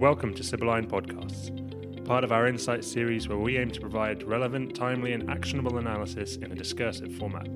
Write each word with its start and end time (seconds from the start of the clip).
Welcome 0.00 0.32
to 0.36 0.42
Sibylline 0.42 0.88
Podcasts, 0.88 2.06
part 2.06 2.24
of 2.24 2.32
our 2.32 2.46
Insight 2.46 2.86
series 2.86 3.28
where 3.28 3.36
we 3.36 3.58
aim 3.58 3.70
to 3.70 3.82
provide 3.82 4.22
relevant, 4.22 4.74
timely, 4.74 5.12
and 5.12 5.28
actionable 5.28 5.76
analysis 5.76 6.36
in 6.36 6.50
a 6.50 6.54
discursive 6.54 7.14
format. 7.16 7.46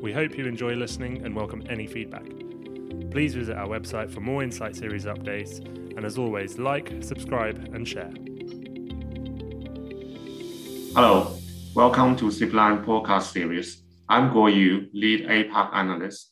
We 0.00 0.12
hope 0.12 0.38
you 0.38 0.46
enjoy 0.46 0.74
listening 0.74 1.24
and 1.24 1.34
welcome 1.34 1.64
any 1.68 1.88
feedback. 1.88 2.26
Please 3.10 3.34
visit 3.34 3.56
our 3.56 3.66
website 3.66 4.12
for 4.12 4.20
more 4.20 4.44
Insight 4.44 4.76
series 4.76 5.04
updates, 5.06 5.58
and 5.96 6.04
as 6.04 6.16
always, 6.16 6.60
like, 6.60 6.92
subscribe, 7.02 7.56
and 7.74 7.88
share. 7.88 8.12
Hello, 10.94 11.36
welcome 11.74 12.14
to 12.18 12.30
Sibylline 12.30 12.84
Podcast 12.84 13.32
series. 13.32 13.82
I'm 14.08 14.30
Guo 14.30 14.46
Yu, 14.46 14.86
lead 14.92 15.26
APAC 15.26 15.74
analyst. 15.74 16.30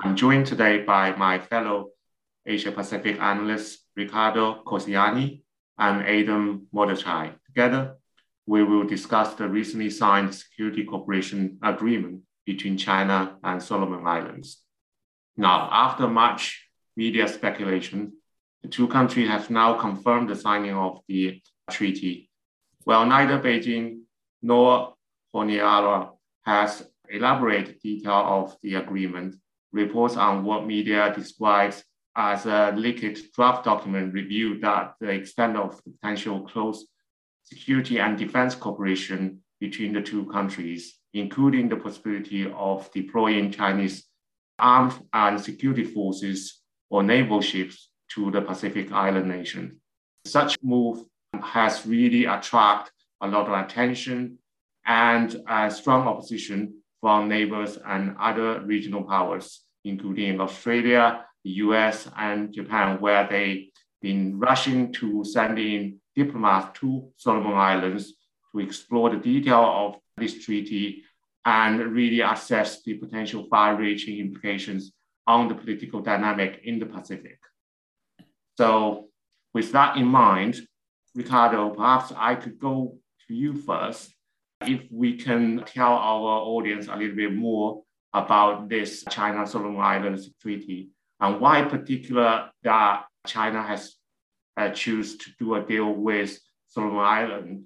I'm 0.00 0.14
joined 0.14 0.46
today 0.46 0.82
by 0.82 1.16
my 1.16 1.38
fellow 1.38 1.92
Asia 2.46 2.72
Pacific 2.72 3.20
analysts 3.20 3.86
Ricardo 3.96 4.62
Cosiani 4.64 5.42
and 5.78 6.02
Adam 6.02 6.66
Mordechai. 6.72 7.30
Together, 7.46 7.96
we 8.46 8.64
will 8.64 8.84
discuss 8.84 9.34
the 9.34 9.48
recently 9.48 9.90
signed 9.90 10.34
security 10.34 10.84
cooperation 10.84 11.58
agreement 11.62 12.22
between 12.44 12.76
China 12.76 13.36
and 13.44 13.62
Solomon 13.62 14.06
Islands. 14.06 14.62
Now, 15.36 15.68
after 15.70 16.08
much 16.08 16.68
media 16.96 17.28
speculation, 17.28 18.12
the 18.62 18.68
two 18.68 18.88
countries 18.88 19.28
have 19.28 19.50
now 19.50 19.74
confirmed 19.74 20.28
the 20.28 20.36
signing 20.36 20.74
of 20.74 21.00
the 21.08 21.40
treaty. 21.70 22.30
While 22.84 23.06
neither 23.06 23.38
Beijing 23.38 24.00
nor 24.42 24.94
Honiara 25.34 26.10
has 26.42 26.82
elaborated 27.08 27.80
detail 27.80 28.12
of 28.12 28.56
the 28.62 28.74
agreement, 28.74 29.36
reports 29.72 30.16
on 30.16 30.44
what 30.44 30.66
media 30.66 31.12
describes 31.14 31.82
as 32.16 32.46
a 32.46 32.72
leaked 32.76 33.32
draft 33.34 33.64
document 33.64 34.12
revealed 34.12 34.60
that 34.60 34.94
the 35.00 35.10
extent 35.10 35.56
of 35.56 35.80
the 35.84 35.90
potential 35.92 36.40
close 36.42 36.86
security 37.44 37.98
and 37.98 38.18
defense 38.18 38.54
cooperation 38.54 39.40
between 39.60 39.92
the 39.92 40.02
two 40.02 40.26
countries, 40.26 40.98
including 41.14 41.68
the 41.68 41.76
possibility 41.76 42.50
of 42.56 42.90
deploying 42.92 43.50
Chinese 43.50 44.06
armed 44.58 44.94
and 45.12 45.40
security 45.40 45.84
forces 45.84 46.60
or 46.90 47.02
naval 47.02 47.40
ships 47.40 47.88
to 48.10 48.30
the 48.30 48.40
Pacific 48.40 48.92
island 48.92 49.28
nation. 49.28 49.80
Such 50.24 50.56
move 50.62 51.04
has 51.40 51.86
really 51.86 52.26
attracted 52.26 52.92
a 53.22 53.28
lot 53.28 53.46
of 53.46 53.64
attention 53.64 54.38
and 54.86 55.30
strong 55.70 56.06
opposition 56.06 56.74
from 57.00 57.28
neighbors 57.28 57.78
and 57.86 58.14
other 58.20 58.60
regional 58.60 59.02
powers, 59.02 59.62
including 59.84 60.40
Australia, 60.40 61.24
the 61.44 61.50
US, 61.50 62.08
and 62.16 62.52
Japan, 62.52 63.00
where 63.00 63.26
they've 63.28 63.68
been 64.00 64.38
rushing 64.38 64.92
to 64.94 65.24
send 65.24 65.58
in 65.58 66.00
diplomats 66.14 66.78
to 66.80 67.10
Solomon 67.16 67.54
Islands 67.54 68.14
to 68.52 68.60
explore 68.60 69.10
the 69.10 69.16
detail 69.16 69.64
of 69.64 69.96
this 70.16 70.44
treaty 70.44 71.04
and 71.44 71.80
really 71.80 72.20
assess 72.20 72.82
the 72.82 72.94
potential 72.94 73.46
far 73.50 73.76
reaching 73.76 74.18
implications 74.18 74.92
on 75.26 75.48
the 75.48 75.54
political 75.54 76.00
dynamic 76.00 76.60
in 76.64 76.78
the 76.78 76.86
Pacific. 76.86 77.38
So, 78.56 79.08
with 79.54 79.72
that 79.72 79.96
in 79.96 80.06
mind, 80.06 80.60
Ricardo, 81.14 81.70
perhaps 81.70 82.12
I 82.16 82.34
could 82.34 82.58
go 82.58 82.98
to 83.26 83.34
you 83.34 83.54
first. 83.54 84.14
If 84.62 84.82
we 84.90 85.16
can 85.16 85.64
tell 85.66 85.92
our 85.92 86.42
audience 86.42 86.86
a 86.88 86.96
little 86.96 87.16
bit 87.16 87.34
more 87.34 87.82
about 88.12 88.68
this 88.68 89.04
China 89.10 89.46
Solomon 89.46 89.80
Islands 89.80 90.30
Treaty 90.40 90.90
and 91.22 91.40
why 91.40 91.60
in 91.60 91.70
particular 91.70 92.50
that 92.64 93.04
China 93.26 93.62
has 93.62 93.94
uh, 94.56 94.68
choose 94.70 95.16
to 95.16 95.30
do 95.38 95.54
a 95.54 95.62
deal 95.62 95.94
with 95.94 96.38
Solomon 96.66 96.98
Island 96.98 97.64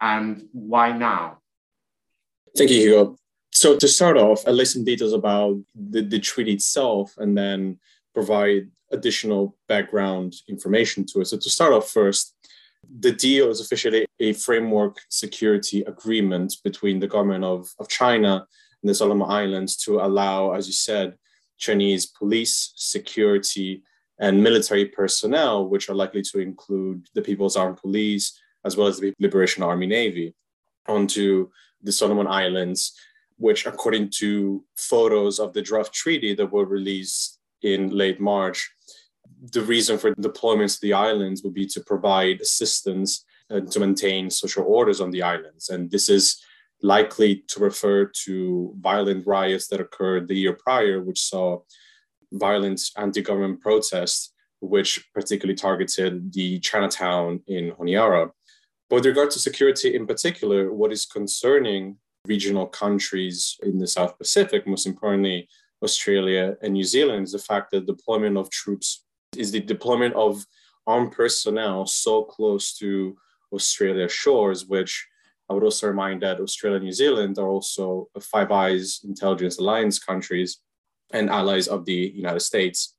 and 0.00 0.44
why 0.52 0.92
now? 0.92 1.38
Thank 2.56 2.70
you, 2.70 2.80
Hugo. 2.80 3.16
So 3.52 3.76
to 3.76 3.88
start 3.88 4.16
off, 4.16 4.46
I'll 4.46 4.52
list 4.52 4.74
some 4.74 4.84
details 4.84 5.12
about 5.12 5.58
the, 5.74 6.02
the 6.02 6.20
treaty 6.20 6.52
itself 6.52 7.14
and 7.18 7.36
then 7.36 7.78
provide 8.14 8.68
additional 8.92 9.56
background 9.66 10.34
information 10.48 11.04
to 11.06 11.20
it. 11.20 11.26
So 11.26 11.38
to 11.38 11.50
start 11.50 11.72
off 11.72 11.90
first, 11.90 12.34
the 12.98 13.12
deal 13.12 13.50
is 13.50 13.60
officially 13.60 14.06
a 14.18 14.32
framework 14.34 14.98
security 15.08 15.82
agreement 15.82 16.56
between 16.64 17.00
the 17.00 17.08
government 17.08 17.44
of, 17.44 17.68
of 17.78 17.88
China 17.88 18.46
and 18.82 18.88
the 18.88 18.94
Solomon 18.94 19.30
Islands 19.30 19.76
to 19.84 20.00
allow, 20.00 20.52
as 20.52 20.66
you 20.66 20.72
said, 20.72 21.14
Chinese 21.60 22.06
police, 22.06 22.72
security, 22.74 23.82
and 24.18 24.42
military 24.42 24.86
personnel, 24.86 25.68
which 25.68 25.88
are 25.88 25.94
likely 25.94 26.22
to 26.22 26.40
include 26.40 27.06
the 27.14 27.22
People's 27.22 27.56
Armed 27.56 27.76
Police 27.78 28.38
as 28.64 28.76
well 28.76 28.88
as 28.88 28.98
the 28.98 29.14
Liberation 29.18 29.62
Army 29.62 29.86
Navy, 29.86 30.34
onto 30.86 31.48
the 31.82 31.92
Solomon 31.92 32.26
Islands, 32.26 32.92
which, 33.38 33.64
according 33.64 34.10
to 34.18 34.62
photos 34.76 35.38
of 35.38 35.54
the 35.54 35.62
draft 35.62 35.94
treaty 35.94 36.34
that 36.34 36.52
were 36.52 36.66
released 36.66 37.38
in 37.62 37.88
late 37.88 38.20
March, 38.20 38.70
the 39.52 39.62
reason 39.62 39.96
for 39.96 40.14
deployments 40.16 40.74
to 40.74 40.80
the 40.82 40.92
islands 40.92 41.42
would 41.42 41.54
be 41.54 41.66
to 41.66 41.80
provide 41.80 42.40
assistance 42.40 43.24
and 43.48 43.70
to 43.72 43.80
maintain 43.80 44.28
social 44.28 44.64
orders 44.64 45.00
on 45.00 45.10
the 45.10 45.22
islands. 45.22 45.70
And 45.70 45.90
this 45.90 46.10
is 46.10 46.42
likely 46.82 47.44
to 47.48 47.60
refer 47.60 48.06
to 48.24 48.74
violent 48.80 49.26
riots 49.26 49.68
that 49.68 49.80
occurred 49.80 50.28
the 50.28 50.34
year 50.34 50.52
prior, 50.54 51.02
which 51.02 51.20
saw 51.20 51.60
violent 52.32 52.80
anti 52.96 53.22
government 53.22 53.60
protests, 53.60 54.32
which 54.60 55.08
particularly 55.14 55.56
targeted 55.56 56.32
the 56.32 56.58
Chinatown 56.60 57.40
in 57.46 57.72
Honiara. 57.72 58.30
But 58.88 58.96
with 58.96 59.06
regard 59.06 59.30
to 59.32 59.38
security 59.38 59.94
in 59.94 60.06
particular, 60.06 60.72
what 60.72 60.92
is 60.92 61.06
concerning 61.06 61.96
regional 62.26 62.66
countries 62.66 63.56
in 63.62 63.78
the 63.78 63.86
South 63.86 64.18
Pacific, 64.18 64.66
most 64.66 64.86
importantly, 64.86 65.48
Australia 65.82 66.56
and 66.62 66.74
New 66.74 66.84
Zealand, 66.84 67.24
is 67.24 67.32
the 67.32 67.38
fact 67.38 67.70
that 67.70 67.86
deployment 67.86 68.36
of 68.36 68.50
troops 68.50 69.04
is 69.36 69.52
the 69.52 69.60
deployment 69.60 70.14
of 70.14 70.44
armed 70.86 71.12
personnel 71.12 71.86
so 71.86 72.24
close 72.24 72.76
to 72.78 73.16
Australia's 73.52 74.12
shores, 74.12 74.66
which 74.66 75.06
I 75.50 75.54
would 75.54 75.64
also 75.64 75.88
remind 75.88 76.22
that 76.22 76.40
Australia 76.40 76.76
and 76.76 76.84
New 76.84 76.92
Zealand 76.92 77.36
are 77.36 77.48
also 77.48 78.08
Five 78.20 78.52
Eyes 78.52 79.00
intelligence 79.02 79.58
alliance 79.58 79.98
countries 79.98 80.60
and 81.12 81.28
allies 81.28 81.66
of 81.66 81.84
the 81.84 82.12
United 82.14 82.40
States. 82.40 82.94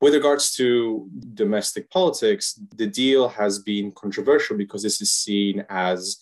With 0.00 0.14
regards 0.14 0.52
to 0.56 1.08
domestic 1.34 1.88
politics, 1.90 2.58
the 2.74 2.88
deal 2.88 3.28
has 3.28 3.60
been 3.60 3.92
controversial 3.92 4.56
because 4.56 4.82
this 4.82 5.00
is 5.00 5.12
seen 5.12 5.64
as 5.68 6.18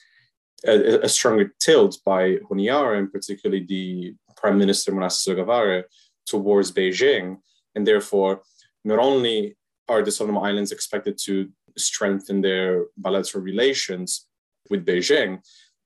a, 0.66 1.00
a 1.00 1.08
stronger 1.08 1.54
tilt 1.58 1.98
by 2.04 2.36
Honiara 2.50 2.98
and 2.98 3.10
particularly 3.10 3.64
the 3.64 4.14
Prime 4.36 4.58
Minister 4.58 4.92
Manasseh 4.92 5.30
Sogavare 5.30 5.84
towards 6.26 6.72
Beijing. 6.72 7.38
And 7.74 7.86
therefore, 7.86 8.42
not 8.84 8.98
only 8.98 9.56
are 9.88 10.02
the 10.02 10.10
Solomon 10.10 10.44
Islands 10.44 10.72
expected 10.72 11.16
to 11.24 11.48
strengthen 11.78 12.42
their 12.42 12.84
bilateral 12.98 13.42
relations, 13.42 14.26
with 14.70 14.86
Beijing. 14.86 15.40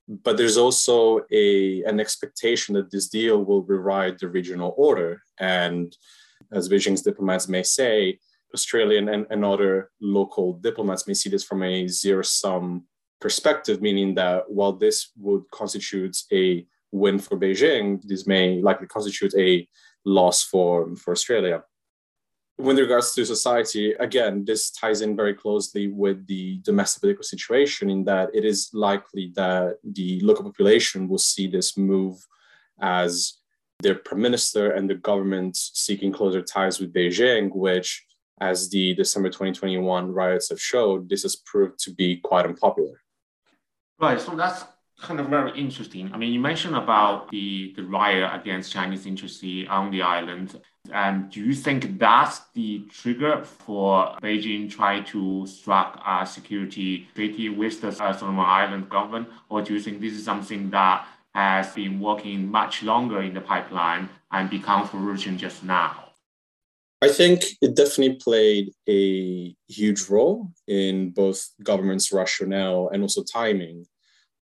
But 0.09 0.37
there's 0.37 0.57
also 0.57 1.23
a, 1.33 1.83
an 1.85 1.99
expectation 1.99 2.75
that 2.75 2.91
this 2.91 3.09
deal 3.09 3.45
will 3.45 3.63
rewrite 3.63 4.19
the 4.19 4.29
regional 4.29 4.75
order. 4.77 5.23
And 5.39 5.97
as 6.53 6.69
Beijing's 6.69 7.03
diplomats 7.03 7.49
may 7.49 7.63
say, 7.63 8.19
Australian 8.55 9.09
and, 9.09 9.27
and 9.31 9.45
other 9.45 9.91
local 10.01 10.55
diplomats 10.55 11.07
may 11.07 11.15
see 11.15 11.29
this 11.29 11.45
from 11.45 11.63
a 11.63 11.89
zero 11.89 12.23
sum 12.23 12.85
perspective, 13.21 13.83
meaning 13.83 14.15
that 14.15 14.49
while 14.49 14.73
this 14.73 15.11
would 15.19 15.43
constitute 15.51 16.17
a 16.33 16.65
win 16.93 17.19
for 17.19 17.37
Beijing, 17.37 18.01
this 18.05 18.27
may 18.27 18.63
likely 18.63 18.87
constitute 18.87 19.35
a 19.37 19.69
loss 20.05 20.45
for, 20.45 20.95
for 20.97 21.11
Australia 21.13 21.63
with 22.59 22.79
regards 22.79 23.13
to 23.15 23.25
society, 23.25 23.93
again, 24.01 24.45
this 24.45 24.71
ties 24.71 25.03
in 25.03 25.15
very 25.15 25.35
closely 25.35 25.89
with 25.89 26.27
the 26.27 26.59
domestic 26.59 27.01
political 27.01 27.25
situation 27.25 27.91
in 27.91 28.05
that 28.05 28.31
it 28.35 28.45
is 28.45 28.71
likely 28.73 29.33
that 29.35 29.77
the 29.85 30.21
local 30.21 30.45
population 30.45 31.07
will 31.09 31.19
see 31.19 31.47
this 31.47 31.77
move 31.77 32.27
as 32.81 33.35
their 33.81 33.95
prime 33.95 34.23
minister 34.23 34.73
and 34.73 34.89
the 34.89 34.95
government 34.95 35.55
seeking 35.57 36.13
closer 36.13 36.41
ties 36.41 36.81
with 36.81 36.95
Beijing, 36.95 37.55
which, 37.55 38.07
as 38.41 38.71
the 38.71 38.95
December 38.95 39.29
2021 39.29 40.13
riots 40.13 40.49
have 40.49 40.61
showed, 40.61 41.11
this 41.11 41.23
has 41.25 41.37
proved 41.37 41.79
to 41.81 41.91
be 41.93 42.17
quite 42.17 42.47
unpopular. 42.47 43.03
Right. 44.01 44.21
So 44.21 44.35
that's 44.35 44.65
kind 44.99 45.21
of 45.21 45.29
very 45.29 45.59
interesting. 45.59 46.11
I 46.13 46.17
mean, 46.17 46.33
you 46.33 46.41
mentioned 46.41 46.75
about 46.75 47.31
the, 47.31 47.75
the 47.77 47.83
riot 47.83 48.31
against 48.33 48.73
Chinese 48.73 49.05
interests 49.05 49.45
on 49.69 49.91
the 49.91 50.01
island. 50.01 50.59
And 50.93 51.31
do 51.31 51.41
you 51.41 51.55
think 51.55 51.99
that's 51.99 52.41
the 52.55 52.87
trigger 52.91 53.45
for 53.45 54.17
Beijing 54.23 54.71
trying 54.71 55.05
to 55.07 55.47
strike 55.47 55.95
a 56.07 56.27
security 56.27 57.09
treaty 57.15 57.49
with 57.49 57.81
the 57.81 57.93
Solomon 57.93 58.45
Island 58.47 58.89
government? 58.89 59.29
Or 59.49 59.63
do 59.63 59.75
you 59.75 59.81
think 59.81 60.01
this 60.01 60.15
is 60.15 60.25
something 60.25 60.71
that 60.71 61.07
has 61.35 61.75
been 61.75 62.01
working 62.01 62.51
much 62.51 62.83
longer 62.83 63.23
in 63.23 63.35
the 63.35 63.41
pipeline 63.41 64.09
and 64.33 64.49
become 64.49 64.87
fruition 64.89 65.37
just 65.37 65.63
now? 65.65 66.07
I 67.03 67.09
think 67.09 67.43
it 67.61 67.77
definitely 67.77 68.17
played 68.17 68.73
a 68.89 69.55
huge 69.69 70.09
role 70.09 70.51
in 70.67 71.11
both 71.11 71.51
government's 71.63 72.11
rationale 72.11 72.89
and 72.93 73.03
also 73.03 73.23
timing 73.23 73.85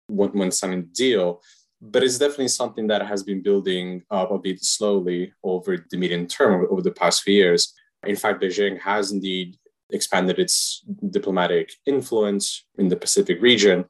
when, 0.06 0.30
when 0.30 0.52
signing 0.52 0.82
the 0.82 0.88
deal. 0.88 1.42
But 1.90 2.02
it's 2.02 2.18
definitely 2.18 2.48
something 2.48 2.86
that 2.88 3.06
has 3.06 3.22
been 3.22 3.42
building 3.42 4.02
up 4.10 4.30
a 4.30 4.38
bit 4.38 4.62
slowly 4.62 5.32
over 5.42 5.84
the 5.90 5.96
medium 5.96 6.26
term 6.26 6.66
over 6.70 6.82
the 6.82 6.90
past 6.90 7.22
few 7.22 7.34
years. 7.34 7.74
In 8.04 8.16
fact, 8.16 8.42
Beijing 8.42 8.80
has 8.80 9.12
indeed 9.12 9.56
expanded 9.90 10.38
its 10.38 10.84
diplomatic 11.10 11.72
influence 11.86 12.64
in 12.78 12.88
the 12.88 12.96
Pacific 12.96 13.40
region 13.40 13.84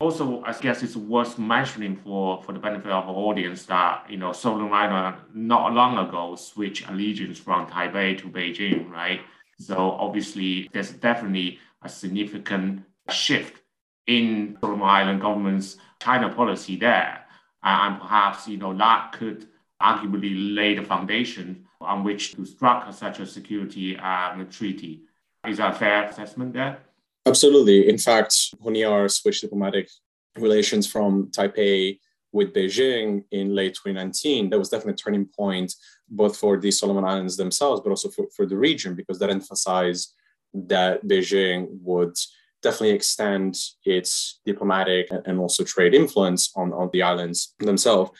also, 0.00 0.42
I 0.44 0.52
guess 0.54 0.82
it's 0.82 0.96
worth 0.96 1.38
mentioning 1.38 1.94
for, 1.94 2.42
for 2.42 2.52
the 2.52 2.58
benefit 2.58 2.90
of 2.90 3.06
our 3.06 3.14
audience 3.14 3.66
that, 3.66 4.06
you 4.08 4.16
know, 4.16 4.32
Solomon 4.32 4.72
Island 4.72 5.16
not 5.34 5.74
long 5.74 5.98
ago 5.98 6.36
switched 6.36 6.88
allegiance 6.88 7.38
from 7.38 7.66
Taipei 7.66 8.18
to 8.18 8.28
Beijing, 8.28 8.90
right? 8.90 9.20
So 9.58 9.76
obviously, 9.76 10.70
there's 10.72 10.92
definitely 10.92 11.58
a 11.82 11.88
significant 11.88 12.82
shift 13.10 13.60
in 14.06 14.56
Solomon 14.62 14.88
Island 14.88 15.20
government's 15.20 15.76
China 16.00 16.30
policy 16.34 16.76
there. 16.76 17.19
And 17.62 18.00
perhaps, 18.00 18.48
you 18.48 18.56
know, 18.56 18.76
that 18.76 19.12
could 19.12 19.46
arguably 19.80 20.54
lay 20.54 20.74
the 20.74 20.82
foundation 20.82 21.66
on 21.80 22.04
which 22.04 22.34
to 22.34 22.44
struck 22.44 22.92
such 22.92 23.20
a 23.20 23.26
security 23.26 23.96
um, 23.98 24.46
treaty. 24.48 25.02
Is 25.46 25.58
that 25.58 25.74
a 25.74 25.78
fair 25.78 26.04
assessment 26.04 26.52
there? 26.52 26.78
Absolutely. 27.26 27.88
In 27.88 27.98
fact, 27.98 28.32
Honiara 28.62 29.10
switched 29.10 29.42
diplomatic 29.42 29.88
relations 30.36 30.86
from 30.86 31.30
Taipei 31.30 31.98
with 32.32 32.52
Beijing 32.52 33.24
in 33.30 33.54
late 33.54 33.74
2019. 33.74 34.50
That 34.50 34.58
was 34.58 34.68
definitely 34.68 34.92
a 34.92 34.96
turning 34.96 35.26
point, 35.26 35.74
both 36.08 36.36
for 36.36 36.58
the 36.58 36.70
Solomon 36.70 37.04
Islands 37.04 37.36
themselves, 37.36 37.80
but 37.80 37.90
also 37.90 38.08
for, 38.08 38.26
for 38.34 38.46
the 38.46 38.56
region, 38.56 38.94
because 38.94 39.18
that 39.18 39.30
emphasized 39.30 40.14
that 40.54 41.04
Beijing 41.06 41.68
would 41.82 42.16
definitely 42.62 42.90
extend 42.90 43.56
its 43.84 44.40
diplomatic 44.44 45.08
and 45.24 45.38
also 45.38 45.64
trade 45.64 45.94
influence 45.94 46.50
on, 46.56 46.72
on 46.72 46.90
the 46.92 47.02
islands 47.02 47.54
themselves. 47.58 48.10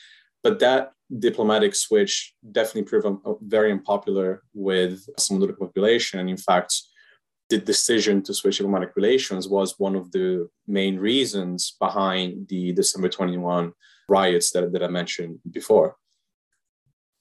But 0.43 0.59
that 0.59 0.93
diplomatic 1.19 1.75
switch 1.75 2.33
definitely 2.51 2.83
proved 2.83 3.05
um, 3.05 3.21
uh, 3.25 3.33
very 3.41 3.71
unpopular 3.71 4.43
with 4.53 5.05
some 5.17 5.41
of 5.41 5.47
the 5.47 5.53
population. 5.53 6.19
And 6.19 6.29
in 6.29 6.37
fact, 6.37 6.73
the 7.49 7.57
decision 7.57 8.21
to 8.23 8.33
switch 8.33 8.57
diplomatic 8.57 8.95
relations 8.95 9.47
was 9.47 9.77
one 9.77 9.95
of 9.95 10.11
the 10.11 10.49
main 10.67 10.97
reasons 10.97 11.75
behind 11.79 12.47
the 12.47 12.71
December 12.71 13.09
21 13.09 13.73
riots 14.07 14.51
that, 14.51 14.71
that 14.71 14.83
I 14.83 14.87
mentioned 14.87 15.39
before. 15.51 15.97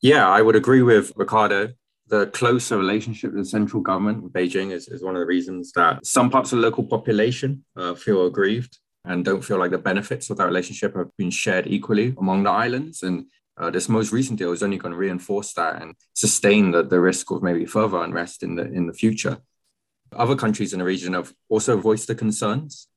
Yeah, 0.01 0.29
I 0.29 0.41
would 0.41 0.57
agree 0.57 0.83
with 0.83 1.13
Ricardo. 1.17 1.75
The 2.11 2.27
closer 2.27 2.77
relationship 2.77 3.33
with 3.33 3.45
the 3.45 3.49
central 3.49 3.81
government 3.81 4.23
with 4.23 4.33
Beijing 4.33 4.73
is, 4.73 4.89
is 4.89 5.03
one 5.03 5.15
of 5.15 5.21
the 5.21 5.27
reasons 5.27 5.73
that 5.73 6.05
some 6.05 6.29
parts 6.29 6.53
of 6.53 6.59
the 6.59 6.63
local 6.63 6.85
population 6.85 7.65
uh, 7.77 7.95
feel 7.95 8.27
aggrieved 8.27 8.79
and 9.05 9.25
don't 9.25 9.43
feel 9.43 9.59
like 9.59 9.71
the 9.71 9.79
benefits 9.79 10.29
of 10.29 10.37
that 10.37 10.47
relationship 10.47 10.97
have 10.97 11.17
been 11.17 11.31
shared 11.31 11.67
equally 11.67 12.15
among 12.19 12.43
the 12.43 12.51
islands. 12.51 13.03
And 13.03 13.27
uh, 13.57 13.71
this 13.71 13.89
most 13.89 14.13
recent 14.13 14.39
deal 14.39 14.53
is 14.53 14.63
only 14.63 14.77
going 14.77 14.93
to 14.93 14.99
reinforce 14.99 15.53
that 15.55 15.81
and 15.81 15.95
sustain 16.15 16.73
the, 16.73 16.83
the 16.83 17.01
risk 17.01 17.31
of 17.31 17.43
maybe 17.43 17.65
further 17.65 18.03
unrest 18.03 18.43
in 18.43 18.57
the 18.57 18.65
in 18.65 18.87
the 18.87 18.93
future. 18.93 19.39
Other 20.13 20.35
countries 20.35 20.73
in 20.73 20.81
the 20.81 20.85
region 20.85 21.13
have 21.15 21.33
also 21.49 21.77
voiced 21.77 22.09
the 22.09 22.15
concerns. 22.15 22.89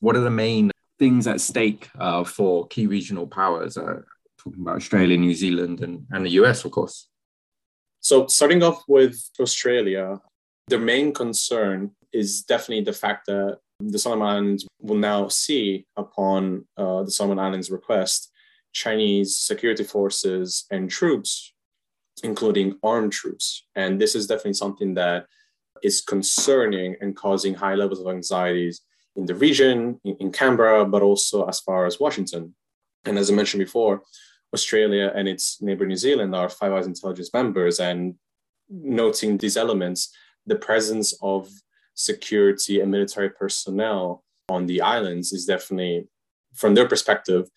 What 0.00 0.16
are 0.16 0.20
the 0.20 0.30
main 0.30 0.72
things 0.98 1.26
at 1.26 1.40
stake 1.40 1.88
uh, 1.98 2.24
for 2.24 2.66
key 2.66 2.86
regional 2.88 3.28
powers? 3.28 3.76
Uh, 3.76 4.00
talking 4.38 4.62
about 4.62 4.76
Australia, 4.76 5.16
New 5.16 5.34
Zealand, 5.34 5.82
and, 5.82 6.06
and 6.10 6.26
the 6.26 6.30
US, 6.30 6.64
of 6.64 6.72
course. 6.72 7.08
So, 8.02 8.26
starting 8.26 8.64
off 8.64 8.82
with 8.88 9.16
Australia, 9.38 10.20
the 10.66 10.78
main 10.78 11.14
concern 11.14 11.92
is 12.12 12.42
definitely 12.42 12.82
the 12.82 12.92
fact 12.92 13.26
that 13.26 13.58
the 13.78 13.98
Solomon 13.98 14.26
Islands 14.26 14.66
will 14.80 14.96
now 14.96 15.28
see, 15.28 15.86
upon 15.96 16.66
uh, 16.76 17.04
the 17.04 17.12
Solomon 17.12 17.38
Islands 17.38 17.70
request, 17.70 18.32
Chinese 18.72 19.38
security 19.38 19.84
forces 19.84 20.66
and 20.72 20.90
troops, 20.90 21.54
including 22.24 22.76
armed 22.82 23.12
troops. 23.12 23.66
And 23.76 24.00
this 24.00 24.16
is 24.16 24.26
definitely 24.26 24.54
something 24.54 24.94
that 24.94 25.26
is 25.84 26.00
concerning 26.00 26.96
and 27.00 27.14
causing 27.14 27.54
high 27.54 27.76
levels 27.76 28.00
of 28.00 28.08
anxieties 28.08 28.80
in 29.14 29.26
the 29.26 29.34
region, 29.36 30.00
in, 30.04 30.16
in 30.16 30.32
Canberra, 30.32 30.84
but 30.84 31.02
also 31.02 31.46
as 31.46 31.60
far 31.60 31.86
as 31.86 32.00
Washington. 32.00 32.54
And 33.04 33.16
as 33.16 33.30
I 33.30 33.34
mentioned 33.34 33.60
before, 33.60 34.02
Australia 34.54 35.12
and 35.14 35.28
its 35.28 35.60
neighbor 35.60 35.86
New 35.86 35.96
Zealand 35.96 36.34
are 36.34 36.48
Five 36.48 36.72
Eyes 36.72 36.86
intelligence 36.86 37.30
members. 37.32 37.80
And 37.80 38.14
noting 38.68 39.38
these 39.38 39.56
elements, 39.56 40.14
the 40.46 40.56
presence 40.56 41.14
of 41.22 41.48
security 41.94 42.80
and 42.80 42.90
military 42.90 43.30
personnel 43.30 44.24
on 44.48 44.66
the 44.66 44.80
islands 44.80 45.32
is 45.32 45.46
definitely, 45.46 46.06
from 46.54 46.74
their 46.74 46.88
perspective, 46.88 47.48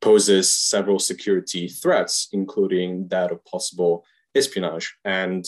poses 0.00 0.52
several 0.52 0.98
security 0.98 1.68
threats, 1.68 2.28
including 2.32 3.08
that 3.08 3.30
of 3.30 3.44
possible 3.44 4.04
espionage. 4.34 4.96
And 5.04 5.44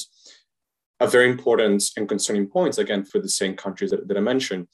a 1.01 1.07
very 1.07 1.31
important 1.31 1.83
and 1.97 2.09
concerning 2.09 2.47
point, 2.47 2.79
again, 2.79 3.05
for 3.05 3.19
the 3.19 3.29
same 3.29 3.57
countries 3.57 3.91
that, 3.91 4.07
that 4.09 4.17
I 4.17 4.21
mentioned, 4.21 4.69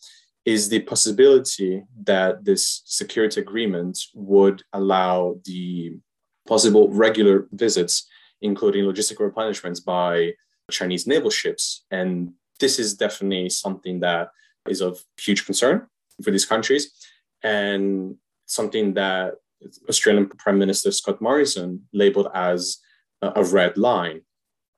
is 0.44 0.68
the 0.68 0.80
possibility 0.80 1.82
that 2.04 2.44
this 2.44 2.82
security 2.84 3.40
agreement 3.40 3.98
would 4.14 4.62
allow 4.72 5.36
the 5.44 5.98
possible 6.48 6.88
regular 6.90 7.46
visits, 7.52 8.08
including 8.40 8.84
logistical 8.84 9.30
replenishments 9.30 9.84
by 9.84 10.32
Chinese 10.70 11.06
naval 11.06 11.30
ships. 11.30 11.84
And 11.90 12.32
this 12.58 12.78
is 12.78 12.94
definitely 12.94 13.50
something 13.50 14.00
that 14.00 14.30
is 14.68 14.80
of 14.80 15.04
huge 15.20 15.44
concern 15.46 15.86
for 16.22 16.30
these 16.30 16.44
countries 16.44 16.90
and 17.42 18.16
something 18.46 18.94
that 18.94 19.34
Australian 19.88 20.28
Prime 20.28 20.58
Minister 20.58 20.90
Scott 20.90 21.20
Morrison 21.20 21.86
labeled 21.92 22.28
as 22.34 22.78
a 23.22 23.44
red 23.44 23.76
line. 23.76 24.22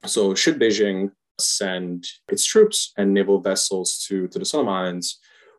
So, 0.06 0.34
should 0.34 0.58
Beijing 0.58 1.12
send 1.38 2.06
its 2.28 2.44
troops 2.44 2.93
and 2.96 3.12
naval 3.12 3.40
vessels 3.40 4.05
to, 4.08 4.28
to 4.28 4.38
the 4.38 4.44
Solomon 4.44 4.75
Islands, 4.75 5.19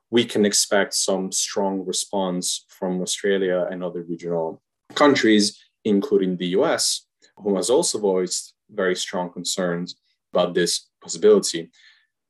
we 0.09 0.25
can 0.25 0.45
expect 0.45 0.93
some 0.93 1.31
strong 1.31 1.85
response 1.85 2.65
from 2.67 3.01
Australia 3.01 3.67
and 3.69 3.83
other 3.83 4.03
regional 4.03 4.61
countries, 4.95 5.57
including 5.85 6.37
the 6.37 6.47
US, 6.47 7.05
who 7.37 7.55
has 7.55 7.69
also 7.69 7.99
voiced 7.99 8.53
very 8.69 8.95
strong 8.95 9.31
concerns 9.31 9.95
about 10.33 10.53
this 10.53 10.87
possibility. 11.01 11.69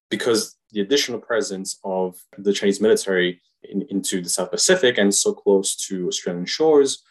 Because 0.09 0.57
the 0.71 0.81
additional 0.81 1.19
presence 1.19 1.79
of 1.83 2.17
the 2.37 2.53
Chinese 2.53 2.81
military 2.81 3.41
in, 3.63 3.83
into 3.89 4.21
the 4.21 4.29
South 4.29 4.51
Pacific 4.51 4.97
and 4.97 5.13
so 5.13 5.33
close 5.33 5.75
to 5.87 6.07
Australian 6.07 6.45
shores 6.45 7.03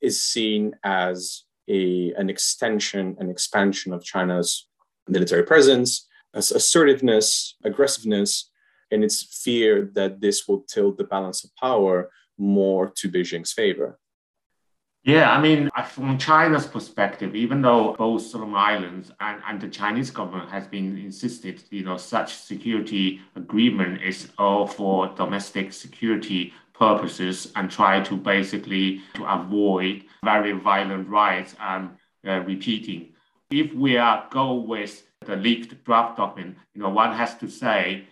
is 0.00 0.22
seen 0.22 0.74
as 0.84 1.44
a, 1.68 2.12
an 2.14 2.28
extension 2.28 3.16
and 3.18 3.30
expansion 3.30 3.92
of 3.92 4.04
China's 4.04 4.68
military 5.08 5.44
presence, 5.44 6.08
as 6.34 6.50
assertiveness, 6.50 7.56
aggressiveness, 7.64 8.50
and 8.90 9.04
its 9.04 9.40
fear 9.42 9.90
that 9.94 10.20
this 10.20 10.46
will 10.48 10.64
tilt 10.68 10.98
the 10.98 11.04
balance 11.04 11.44
of 11.44 11.54
power 11.56 12.10
more 12.38 12.92
to 12.96 13.08
Beijing's 13.08 13.52
favor. 13.52 13.98
Yeah, 15.04 15.32
I 15.32 15.40
mean, 15.40 15.68
from 15.88 16.16
China's 16.16 16.64
perspective, 16.64 17.34
even 17.34 17.60
though 17.60 17.96
both 17.98 18.22
Solomon 18.22 18.54
Islands 18.54 19.10
and, 19.18 19.42
and 19.48 19.60
the 19.60 19.68
Chinese 19.68 20.12
government 20.12 20.48
has 20.50 20.68
been 20.68 20.96
insisted, 20.96 21.60
you 21.70 21.82
know, 21.82 21.96
such 21.96 22.36
security 22.36 23.20
agreement 23.34 24.00
is 24.00 24.30
all 24.38 24.64
for 24.64 25.08
domestic 25.16 25.72
security 25.72 26.54
purposes 26.72 27.50
and 27.56 27.68
try 27.68 28.00
to 28.00 28.16
basically 28.16 29.00
to 29.14 29.24
avoid 29.24 30.04
very 30.24 30.52
violent 30.52 31.08
riots 31.08 31.56
and 31.60 31.90
uh, 32.24 32.38
repeating. 32.40 33.12
If 33.50 33.74
we 33.74 33.96
are 33.96 34.28
go 34.30 34.54
with 34.54 35.02
the 35.26 35.34
leaked 35.34 35.84
draft 35.84 36.16
document, 36.16 36.56
you 36.74 36.82
know, 36.82 36.90
one 36.90 37.12
has 37.12 37.34
to 37.38 37.50
say 37.50 38.04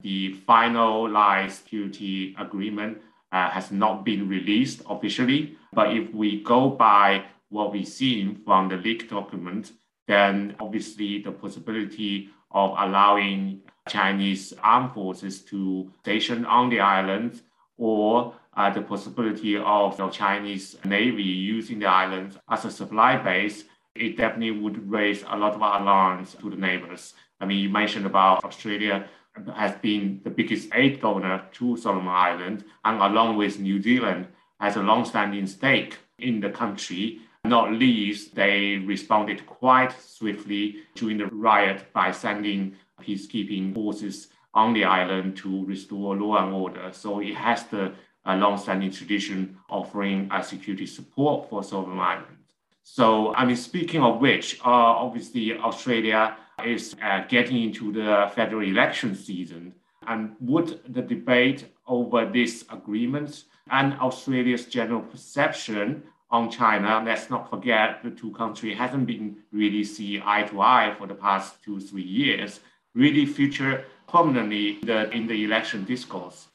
the 0.00 0.34
finalized 0.48 1.50
security 1.50 2.34
agreement 2.38 3.02
uh, 3.32 3.50
has 3.50 3.70
not 3.70 4.04
been 4.04 4.28
released 4.28 4.82
officially. 4.88 5.56
But 5.72 5.94
if 5.94 6.12
we 6.14 6.42
go 6.42 6.70
by 6.70 7.24
what 7.50 7.72
we've 7.72 7.88
seen 7.88 8.40
from 8.44 8.68
the 8.68 8.76
leaked 8.76 9.10
document, 9.10 9.72
then 10.06 10.56
obviously 10.60 11.22
the 11.22 11.32
possibility 11.32 12.30
of 12.50 12.74
allowing 12.78 13.60
Chinese 13.88 14.54
armed 14.62 14.92
forces 14.92 15.40
to 15.42 15.90
station 16.00 16.44
on 16.46 16.70
the 16.70 16.80
island 16.80 17.42
or 17.76 18.34
uh, 18.56 18.70
the 18.70 18.82
possibility 18.82 19.56
of 19.56 19.96
the 19.96 20.08
Chinese 20.08 20.76
Navy 20.84 21.22
using 21.22 21.78
the 21.78 21.86
island 21.86 22.38
as 22.50 22.64
a 22.64 22.70
supply 22.70 23.16
base 23.16 23.64
it 23.98 24.16
definitely 24.16 24.52
would 24.52 24.90
raise 24.90 25.22
a 25.28 25.36
lot 25.36 25.54
of 25.54 25.60
alarms 25.60 26.34
to 26.40 26.50
the 26.50 26.56
neighbors. 26.56 27.14
I 27.40 27.46
mean, 27.46 27.58
you 27.58 27.68
mentioned 27.68 28.06
about 28.06 28.44
Australia 28.44 29.08
has 29.56 29.74
been 29.76 30.20
the 30.24 30.30
biggest 30.30 30.68
aid 30.74 31.00
donor 31.00 31.44
to 31.52 31.76
Solomon 31.76 32.08
Island, 32.08 32.64
and 32.84 33.00
along 33.00 33.36
with 33.36 33.58
New 33.58 33.80
Zealand, 33.80 34.28
has 34.60 34.76
a 34.76 34.82
long-standing 34.82 35.46
stake 35.46 35.98
in 36.18 36.40
the 36.40 36.50
country. 36.50 37.20
Not 37.44 37.72
least, 37.72 38.34
they 38.34 38.78
responded 38.78 39.46
quite 39.46 39.92
swiftly 40.00 40.78
during 40.94 41.18
the 41.18 41.26
riot 41.26 41.92
by 41.92 42.10
sending 42.10 42.74
peacekeeping 43.00 43.74
forces 43.74 44.28
on 44.54 44.72
the 44.72 44.84
island 44.84 45.36
to 45.36 45.64
restore 45.64 46.16
law 46.16 46.44
and 46.44 46.52
order. 46.52 46.90
So 46.92 47.20
it 47.20 47.34
has 47.34 47.64
the 47.64 47.92
uh, 48.26 48.34
long-standing 48.34 48.90
tradition 48.90 49.56
offering 49.70 50.28
uh, 50.30 50.42
security 50.42 50.86
support 50.86 51.48
for 51.48 51.62
Solomon 51.62 51.98
Islands. 51.98 52.54
So, 52.82 53.34
I 53.34 53.44
mean, 53.44 53.56
speaking 53.56 54.02
of 54.02 54.20
which, 54.20 54.58
uh, 54.64 54.70
obviously 55.04 55.56
Australia 55.56 56.36
is 56.64 56.96
uh, 57.02 57.24
getting 57.28 57.62
into 57.62 57.92
the 57.92 58.30
federal 58.34 58.62
election 58.62 59.14
season. 59.14 59.74
And 60.06 60.34
would 60.40 60.80
the 60.88 61.02
debate 61.02 61.66
over 61.86 62.24
this 62.26 62.64
agreement 62.70 63.44
and 63.70 63.94
Australia's 63.94 64.66
general 64.66 65.02
perception 65.02 66.02
on 66.30 66.50
China, 66.50 67.02
let's 67.04 67.30
not 67.30 67.48
forget 67.48 68.02
the 68.02 68.10
two 68.10 68.30
countries 68.32 68.76
hasn't 68.76 69.06
been 69.06 69.36
really 69.52 69.84
see 69.84 70.20
eye 70.24 70.42
to 70.42 70.60
eye 70.60 70.94
for 70.98 71.06
the 71.06 71.14
past 71.14 71.62
two, 71.62 71.80
three 71.80 72.02
years, 72.02 72.60
really 72.94 73.26
feature 73.26 73.84
prominently 74.08 74.78
the, 74.82 75.10
in 75.10 75.26
the 75.26 75.44
election 75.44 75.84
discourse. 75.84 76.48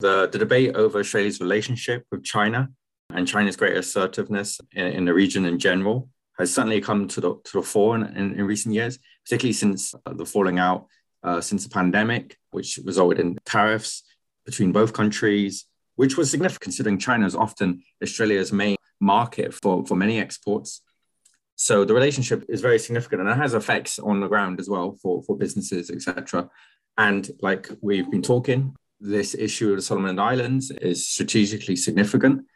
The, 0.00 0.28
the 0.30 0.38
debate 0.38 0.74
over 0.74 1.00
Australia's 1.00 1.40
relationship 1.40 2.04
with 2.10 2.24
China 2.24 2.70
and 3.10 3.28
China's 3.28 3.56
great 3.56 3.76
assertiveness 3.76 4.60
in, 4.72 4.86
in 4.86 5.04
the 5.04 5.14
region 5.14 5.44
in 5.44 5.58
general 5.58 6.08
has 6.38 6.52
certainly 6.52 6.80
come 6.80 7.08
to 7.08 7.20
the, 7.20 7.34
to 7.44 7.60
the 7.60 7.62
fore 7.62 7.96
in, 7.96 8.04
in, 8.16 8.38
in 8.38 8.44
recent 8.44 8.74
years, 8.74 8.98
particularly 9.24 9.52
since 9.52 9.94
the 10.06 10.26
falling 10.26 10.58
out 10.58 10.86
uh, 11.24 11.40
since 11.40 11.64
the 11.64 11.70
pandemic, 11.70 12.36
which 12.50 12.78
resulted 12.84 13.18
in 13.18 13.38
tariffs 13.46 14.02
between 14.44 14.72
both 14.72 14.92
countries, 14.92 15.64
which 15.96 16.16
was 16.16 16.30
significant 16.30 16.60
considering 16.60 16.98
China 16.98 17.26
is 17.26 17.34
often 17.34 17.82
Australia's 18.02 18.52
main 18.52 18.76
market 19.00 19.54
for, 19.54 19.86
for 19.86 19.96
many 19.96 20.20
exports. 20.20 20.82
So 21.56 21.84
the 21.84 21.94
relationship 21.94 22.44
is 22.48 22.60
very 22.60 22.78
significant 22.78 23.22
and 23.22 23.30
it 23.30 23.36
has 23.36 23.54
effects 23.54 23.98
on 23.98 24.20
the 24.20 24.28
ground 24.28 24.60
as 24.60 24.68
well 24.68 24.98
for, 25.00 25.22
for 25.22 25.36
businesses, 25.36 25.90
etc. 25.90 26.48
And 26.98 27.30
like 27.40 27.70
we've 27.80 28.10
been 28.10 28.22
talking, 28.22 28.74
this 29.00 29.34
issue 29.34 29.70
of 29.70 29.76
the 29.76 29.82
Solomon 29.82 30.18
Islands 30.18 30.70
is 30.70 31.06
strategically 31.06 31.76
significant. 31.76 32.46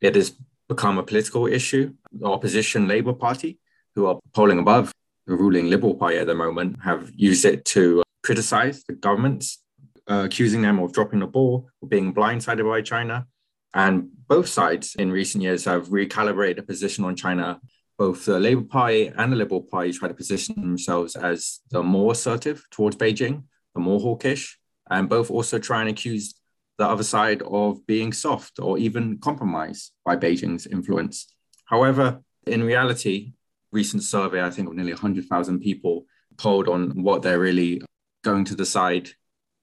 It 0.00 0.14
has 0.14 0.34
become 0.70 0.98
a 0.98 1.02
political 1.02 1.46
issue. 1.46 1.92
The 2.12 2.26
opposition 2.26 2.86
Labour 2.86 3.12
Party, 3.12 3.58
who 3.94 4.06
are 4.06 4.18
polling 4.32 4.60
above 4.60 4.92
the 5.26 5.34
ruling 5.34 5.68
Liberal 5.68 5.96
Party 5.96 6.16
at 6.16 6.28
the 6.28 6.34
moment, 6.34 6.78
have 6.82 7.10
used 7.14 7.44
it 7.44 7.64
to 7.76 8.02
criticize 8.22 8.84
the 8.84 8.94
governments, 8.94 9.62
uh, 10.08 10.22
accusing 10.26 10.62
them 10.62 10.78
of 10.78 10.92
dropping 10.92 11.20
the 11.20 11.26
ball, 11.26 11.68
or 11.80 11.88
being 11.88 12.14
blindsided 12.14 12.64
by 12.64 12.80
China. 12.82 13.26
And 13.74 14.10
both 14.28 14.48
sides 14.48 14.94
in 14.94 15.10
recent 15.10 15.42
years 15.42 15.64
have 15.64 15.88
recalibrated 15.88 16.58
a 16.58 16.62
position 16.62 17.04
on 17.04 17.16
China. 17.16 17.60
Both 17.98 18.24
the 18.24 18.38
Labour 18.38 18.62
Party 18.62 19.08
and 19.08 19.32
the 19.32 19.36
Liberal 19.36 19.62
Party 19.62 19.92
try 19.92 20.08
to 20.08 20.14
position 20.14 20.54
themselves 20.54 21.16
as 21.16 21.60
the 21.70 21.82
more 21.82 22.12
assertive 22.12 22.64
towards 22.70 22.96
Beijing, 22.96 23.42
the 23.74 23.80
more 23.80 24.00
hawkish, 24.00 24.58
and 24.88 25.08
both 25.08 25.30
also 25.30 25.58
try 25.58 25.80
and 25.80 25.90
accuse 25.90 26.34
the 26.80 26.88
other 26.88 27.02
side 27.02 27.42
of 27.42 27.86
being 27.86 28.10
soft 28.10 28.58
or 28.58 28.78
even 28.78 29.18
compromised 29.18 29.92
by 30.02 30.16
Beijing's 30.16 30.66
influence. 30.66 31.26
However, 31.66 32.22
in 32.46 32.62
reality, 32.64 33.34
recent 33.70 34.02
survey, 34.02 34.42
I 34.42 34.48
think 34.48 34.66
of 34.66 34.74
nearly 34.74 34.94
100,000 34.94 35.60
people 35.60 36.06
polled 36.38 36.70
on 36.70 37.02
what 37.02 37.20
they're 37.20 37.38
really 37.38 37.82
going 38.24 38.46
to 38.46 38.54
decide, 38.56 39.10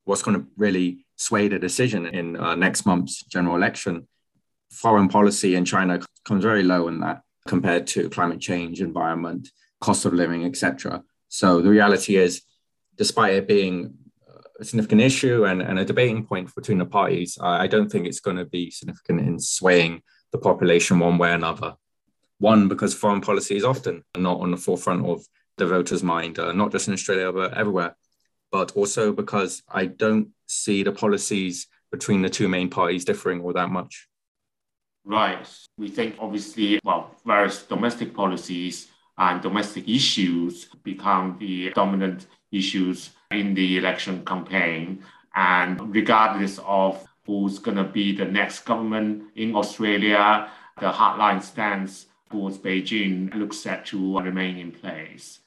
what's 0.05 0.21
going 0.21 0.39
to 0.39 0.45
really 0.57 1.07
sway 1.15 1.47
the 1.47 1.57
decision 1.57 2.05
in 2.05 2.37
uh, 2.37 2.53
next 2.53 2.85
month's 2.85 3.23
general 3.23 3.55
election. 3.55 4.07
Foreign 4.71 5.09
policy 5.09 5.55
in 5.55 5.65
China 5.65 5.99
comes 6.23 6.43
very 6.43 6.61
low 6.61 6.87
in 6.87 6.99
that 6.99 7.23
compared 7.47 7.87
to 7.87 8.09
climate 8.09 8.39
change, 8.39 8.79
environment, 8.79 9.49
cost 9.81 10.05
of 10.05 10.13
living, 10.13 10.45
etc. 10.45 11.01
So 11.29 11.61
the 11.61 11.69
reality 11.71 12.15
is, 12.17 12.43
despite 12.95 13.33
it 13.33 13.47
being 13.47 13.95
a 14.59 14.65
significant 14.65 15.01
issue 15.01 15.45
and, 15.45 15.61
and 15.61 15.79
a 15.79 15.85
debating 15.85 16.25
point 16.25 16.53
between 16.55 16.77
the 16.77 16.85
parties, 16.85 17.37
I, 17.39 17.63
I 17.63 17.67
don't 17.67 17.89
think 17.89 18.07
it's 18.07 18.19
going 18.19 18.37
to 18.37 18.45
be 18.45 18.71
significant 18.71 19.21
in 19.21 19.39
swaying 19.39 20.01
the 20.31 20.37
population 20.37 20.99
one 20.99 21.17
way 21.17 21.29
or 21.29 21.35
another. 21.35 21.75
One, 22.39 22.67
because 22.67 22.93
foreign 22.93 23.21
policy 23.21 23.55
is 23.55 23.63
often 23.63 24.03
not 24.15 24.39
on 24.39 24.51
the 24.51 24.57
forefront 24.57 25.05
of 25.05 25.25
the 25.57 25.65
voters' 25.65 26.03
mind, 26.03 26.37
uh, 26.39 26.51
not 26.51 26.71
just 26.71 26.87
in 26.87 26.93
Australia, 26.93 27.31
but 27.31 27.55
everywhere. 27.55 27.95
But 28.51 28.71
also 28.75 29.11
because 29.11 29.63
I 29.67 29.85
don't 29.85 30.29
see 30.47 30.83
the 30.83 30.91
policies 30.91 31.67
between 31.91 32.21
the 32.21 32.29
two 32.29 32.47
main 32.47 32.69
parties 32.69 33.05
differing 33.05 33.41
all 33.41 33.53
that 33.53 33.69
much. 33.69 34.07
Right. 35.03 35.47
We 35.77 35.87
think 35.87 36.15
obviously, 36.19 36.79
well, 36.83 37.15
various 37.25 37.63
domestic 37.63 38.13
policies 38.13 38.87
and 39.17 39.41
domestic 39.41 39.87
issues 39.87 40.65
become 40.83 41.37
the 41.39 41.71
dominant 41.71 42.27
issues 42.51 43.11
in 43.31 43.53
the 43.53 43.77
election 43.77 44.25
campaign. 44.25 45.03
And 45.35 45.93
regardless 45.93 46.59
of 46.65 47.05
who's 47.25 47.59
going 47.59 47.77
to 47.77 47.83
be 47.83 48.15
the 48.15 48.25
next 48.25 48.61
government 48.61 49.23
in 49.35 49.55
Australia, 49.55 50.49
the 50.79 50.91
hardline 50.91 51.41
stance 51.41 52.07
towards 52.29 52.57
Beijing 52.57 53.33
looks 53.35 53.57
set 53.57 53.85
to 53.87 54.19
remain 54.19 54.57
in 54.57 54.71
place. 54.71 55.39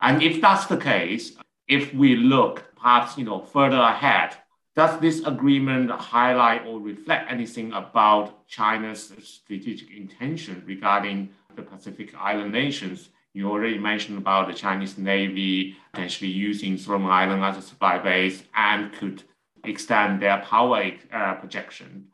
And 0.00 0.22
if 0.22 0.40
that's 0.40 0.66
the 0.66 0.76
case, 0.76 1.32
if 1.66 1.94
we 1.94 2.16
look 2.16 2.64
perhaps 2.76 3.16
you 3.16 3.24
know 3.24 3.40
further 3.40 3.78
ahead, 3.78 4.36
does 4.76 5.00
this 5.00 5.24
agreement 5.24 5.90
highlight 5.90 6.66
or 6.66 6.80
reflect 6.80 7.30
anything 7.30 7.72
about 7.72 8.46
China's 8.48 9.12
strategic 9.22 9.90
intention 9.90 10.62
regarding 10.66 11.30
the 11.56 11.62
Pacific 11.62 12.12
Island 12.18 12.52
nations 12.52 13.08
you 13.34 13.50
already 13.50 13.78
mentioned 13.78 14.16
about 14.16 14.46
the 14.46 14.54
Chinese 14.54 14.96
Navy 14.96 15.76
potentially 15.92 16.30
using 16.30 16.78
Solomon 16.78 17.10
Island 17.10 17.44
as 17.44 17.58
a 17.58 17.62
supply 17.62 17.98
base 17.98 18.44
and 18.54 18.92
could 18.92 19.24
extend 19.64 20.22
their 20.22 20.38
power 20.38 20.92
uh, 21.12 21.34
projection. 21.34 22.06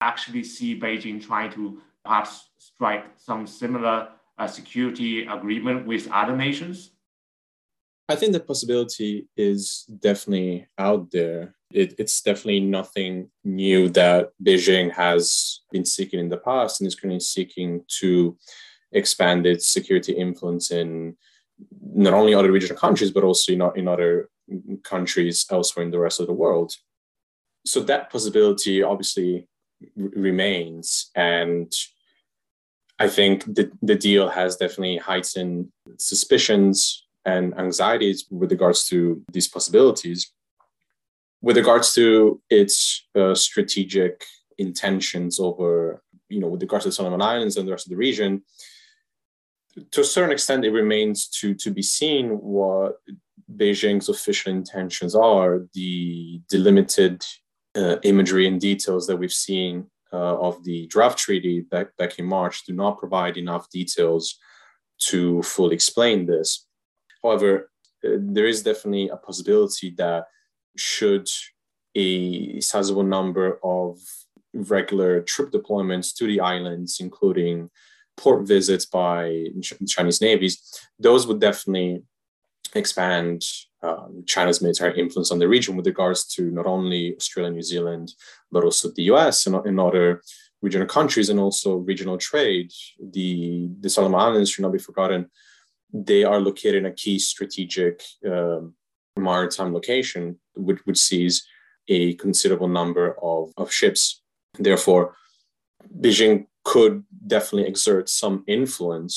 Actually, 0.00 0.42
see 0.42 0.78
Beijing 0.78 1.24
trying 1.24 1.52
to 1.52 1.82
perhaps 2.02 2.48
strike 2.56 3.04
some 3.16 3.46
similar 3.46 4.08
uh, 4.38 4.46
security 4.46 5.26
agreement 5.26 5.86
with 5.86 6.10
other 6.10 6.36
nations? 6.36 6.92
I 8.08 8.16
think 8.16 8.32
the 8.32 8.40
possibility 8.40 9.28
is 9.36 9.84
definitely 10.00 10.66
out 10.78 11.10
there. 11.10 11.54
It, 11.70 11.94
it's 11.98 12.22
definitely 12.22 12.60
nothing 12.60 13.28
new 13.44 13.90
that 13.90 14.30
Beijing 14.42 14.90
has 14.92 15.60
been 15.70 15.84
seeking 15.84 16.20
in 16.20 16.30
the 16.30 16.38
past 16.38 16.80
and 16.80 16.88
is 16.88 16.94
currently 16.94 17.20
seeking 17.20 17.84
to 18.00 18.38
expand 18.92 19.46
its 19.46 19.68
security 19.68 20.12
influence 20.12 20.70
in 20.70 21.16
not 21.82 22.14
only 22.14 22.34
other 22.34 22.52
regional 22.52 22.76
countries, 22.76 23.10
but 23.10 23.24
also 23.24 23.52
in, 23.52 23.62
in 23.76 23.88
other 23.88 24.28
countries 24.82 25.46
elsewhere 25.50 25.84
in 25.84 25.90
the 25.90 25.98
rest 25.98 26.20
of 26.20 26.26
the 26.26 26.32
world. 26.32 26.74
So 27.66 27.80
that 27.80 28.10
possibility 28.10 28.82
obviously 28.82 29.46
r- 29.82 30.10
remains. 30.14 31.10
And 31.14 31.72
I 32.98 33.08
think 33.08 33.44
the, 33.44 33.70
the 33.82 33.94
deal 33.94 34.28
has 34.28 34.56
definitely 34.56 34.96
heightened 34.96 35.68
suspicions 35.98 37.06
and 37.24 37.56
anxieties 37.58 38.26
with 38.30 38.50
regards 38.50 38.88
to 38.88 39.22
these 39.32 39.48
possibilities. 39.48 40.32
With 41.40 41.56
regards 41.56 41.92
to 41.94 42.40
its 42.50 43.06
uh, 43.14 43.34
strategic 43.34 44.24
intentions 44.56 45.38
over, 45.38 46.02
you 46.28 46.40
know, 46.40 46.48
with 46.48 46.62
regards 46.62 46.84
to 46.84 46.88
the 46.88 46.94
Solomon 46.94 47.22
Islands 47.22 47.56
and 47.56 47.68
the 47.68 47.72
rest 47.72 47.86
of 47.86 47.90
the 47.90 47.96
region, 47.96 48.42
to 49.90 50.00
a 50.00 50.04
certain 50.04 50.32
extent, 50.32 50.64
it 50.64 50.70
remains 50.70 51.28
to, 51.40 51.54
to 51.54 51.70
be 51.70 51.82
seen 51.82 52.30
what 52.30 52.96
Beijing's 53.56 54.08
official 54.08 54.52
intentions 54.52 55.14
are. 55.14 55.66
The 55.74 56.40
delimited 56.48 57.24
uh, 57.76 57.96
imagery 58.02 58.46
and 58.46 58.60
details 58.60 59.06
that 59.06 59.16
we've 59.16 59.32
seen 59.32 59.86
uh, 60.12 60.38
of 60.38 60.62
the 60.64 60.86
draft 60.86 61.18
treaty 61.18 61.60
back, 61.60 61.96
back 61.96 62.18
in 62.18 62.24
March 62.24 62.64
do 62.64 62.72
not 62.72 62.98
provide 62.98 63.36
enough 63.36 63.68
details 63.70 64.38
to 64.98 65.42
fully 65.42 65.74
explain 65.74 66.26
this. 66.26 66.66
However, 67.22 67.70
uh, 68.04 68.16
there 68.18 68.46
is 68.46 68.62
definitely 68.62 69.08
a 69.08 69.16
possibility 69.16 69.90
that 69.98 70.26
should 70.76 71.28
a 71.94 72.60
sizable 72.60 73.02
number 73.02 73.58
of 73.62 73.98
regular 74.54 75.20
troop 75.22 75.52
deployments 75.52 76.14
to 76.16 76.26
the 76.26 76.40
islands, 76.40 76.98
including 77.00 77.70
port 78.18 78.46
visits 78.46 78.84
by 78.84 79.46
Chinese 79.86 80.20
navies, 80.20 80.54
those 80.98 81.26
would 81.26 81.40
definitely 81.40 82.02
expand 82.74 83.42
um, 83.82 84.24
China's 84.26 84.60
military 84.60 84.98
influence 84.98 85.30
on 85.30 85.38
the 85.38 85.48
region 85.48 85.76
with 85.76 85.86
regards 85.86 86.26
to 86.34 86.50
not 86.50 86.66
only 86.66 87.14
Australia, 87.16 87.50
New 87.50 87.62
Zealand, 87.62 88.12
but 88.50 88.64
also 88.64 88.90
the 88.94 89.04
US 89.04 89.46
and, 89.46 89.54
and 89.66 89.80
other 89.80 90.20
regional 90.60 90.86
countries 90.86 91.28
and 91.30 91.38
also 91.38 91.76
regional 91.76 92.18
trade. 92.18 92.72
The, 93.00 93.70
the 93.80 93.88
Solomon 93.88 94.20
Islands 94.20 94.50
should 94.50 94.62
not 94.62 94.72
be 94.72 94.78
forgotten. 94.78 95.30
They 95.92 96.24
are 96.24 96.40
located 96.40 96.76
in 96.76 96.86
a 96.86 96.92
key 96.92 97.18
strategic 97.18 98.02
um, 98.26 98.74
maritime 99.16 99.72
location, 99.72 100.38
which, 100.54 100.80
which 100.84 100.98
sees 100.98 101.46
a 101.88 102.14
considerable 102.14 102.68
number 102.68 103.16
of, 103.22 103.52
of 103.56 103.72
ships. 103.72 104.22
Therefore, 104.58 105.14
Beijing 106.00 106.47
could 106.70 107.02
definitely 107.26 107.66
exert 107.66 108.04
some 108.22 108.36
influence 108.46 109.14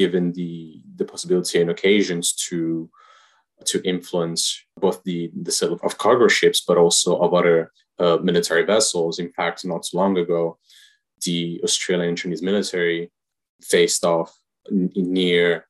given 0.00 0.24
the 0.32 0.54
the 0.98 1.06
possibility 1.12 1.60
and 1.60 1.70
occasions 1.70 2.32
to 2.46 2.88
to 3.70 3.76
influence 3.94 4.42
both 4.84 5.02
the 5.02 5.18
the 5.46 5.54
sale 5.58 5.78
of 5.82 5.98
cargo 6.04 6.28
ships 6.28 6.60
but 6.68 6.78
also 6.84 7.10
of 7.24 7.34
other 7.34 7.72
uh, 7.98 8.18
military 8.22 8.64
vessels. 8.74 9.18
In 9.18 9.30
fact, 9.38 9.64
not 9.64 9.84
so 9.84 9.98
long 9.98 10.16
ago, 10.24 10.58
the 11.26 11.60
Australian 11.64 12.10
and 12.10 12.18
Chinese 12.18 12.42
military 12.42 13.10
faced 13.72 14.04
off 14.04 14.30
n- 14.70 14.92
near 14.94 15.66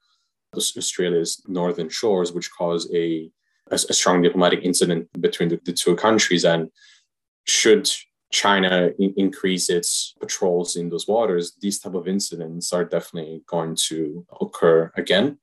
Australia's 0.54 1.42
northern 1.46 1.88
shores, 1.88 2.32
which 2.32 2.50
caused 2.58 2.88
a, 2.94 3.30
a, 3.70 3.74
a 3.74 3.94
strong 4.00 4.22
diplomatic 4.22 4.60
incident 4.62 5.02
between 5.26 5.48
the, 5.50 5.58
the, 5.64 5.72
two 5.72 5.96
countries. 5.96 6.44
And 6.44 6.70
should 7.44 7.86
China 8.34 8.90
in- 8.98 9.14
increase 9.16 9.70
its 9.70 10.14
patrols 10.20 10.74
in 10.74 10.90
those 10.90 11.06
waters, 11.06 11.56
these 11.60 11.78
type 11.78 11.94
of 11.94 12.08
incidents 12.08 12.72
are 12.72 12.84
definitely 12.84 13.44
going 13.46 13.76
to 13.88 14.26
occur 14.40 14.90
again, 14.96 15.38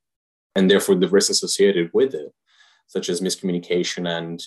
and 0.55 0.69
therefore 0.69 0.95
the 0.95 1.07
risks 1.07 1.29
associated 1.29 1.89
with 1.93 2.13
it, 2.13 2.33
such 2.87 3.07
as 3.07 3.21
miscommunication 3.21 4.05
and 4.17 4.43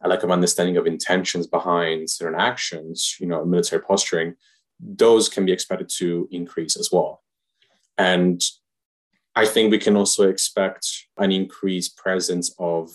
a 0.00 0.08
lack 0.08 0.22
of 0.22 0.30
understanding 0.30 0.78
of 0.78 0.86
intentions 0.86 1.46
behind 1.46 2.08
certain 2.08 2.40
actions, 2.40 3.16
you 3.20 3.26
know, 3.26 3.44
military 3.44 3.82
posturing, 3.82 4.34
those 4.80 5.28
can 5.28 5.44
be 5.44 5.52
expected 5.52 5.90
to 5.98 6.26
increase 6.30 6.76
as 6.76 6.88
well. 6.90 7.22
And 7.98 8.42
I 9.36 9.44
think 9.44 9.70
we 9.70 9.78
can 9.78 9.96
also 9.96 10.28
expect 10.30 10.88
an 11.18 11.30
increased 11.30 11.98
presence 11.98 12.54
of 12.58 12.88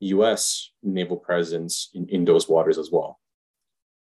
US 0.00 0.70
naval 0.82 1.16
presence 1.16 1.88
in, 1.94 2.08
in 2.08 2.24
those 2.24 2.48
waters 2.48 2.78
as 2.78 2.90
well. 2.90 3.19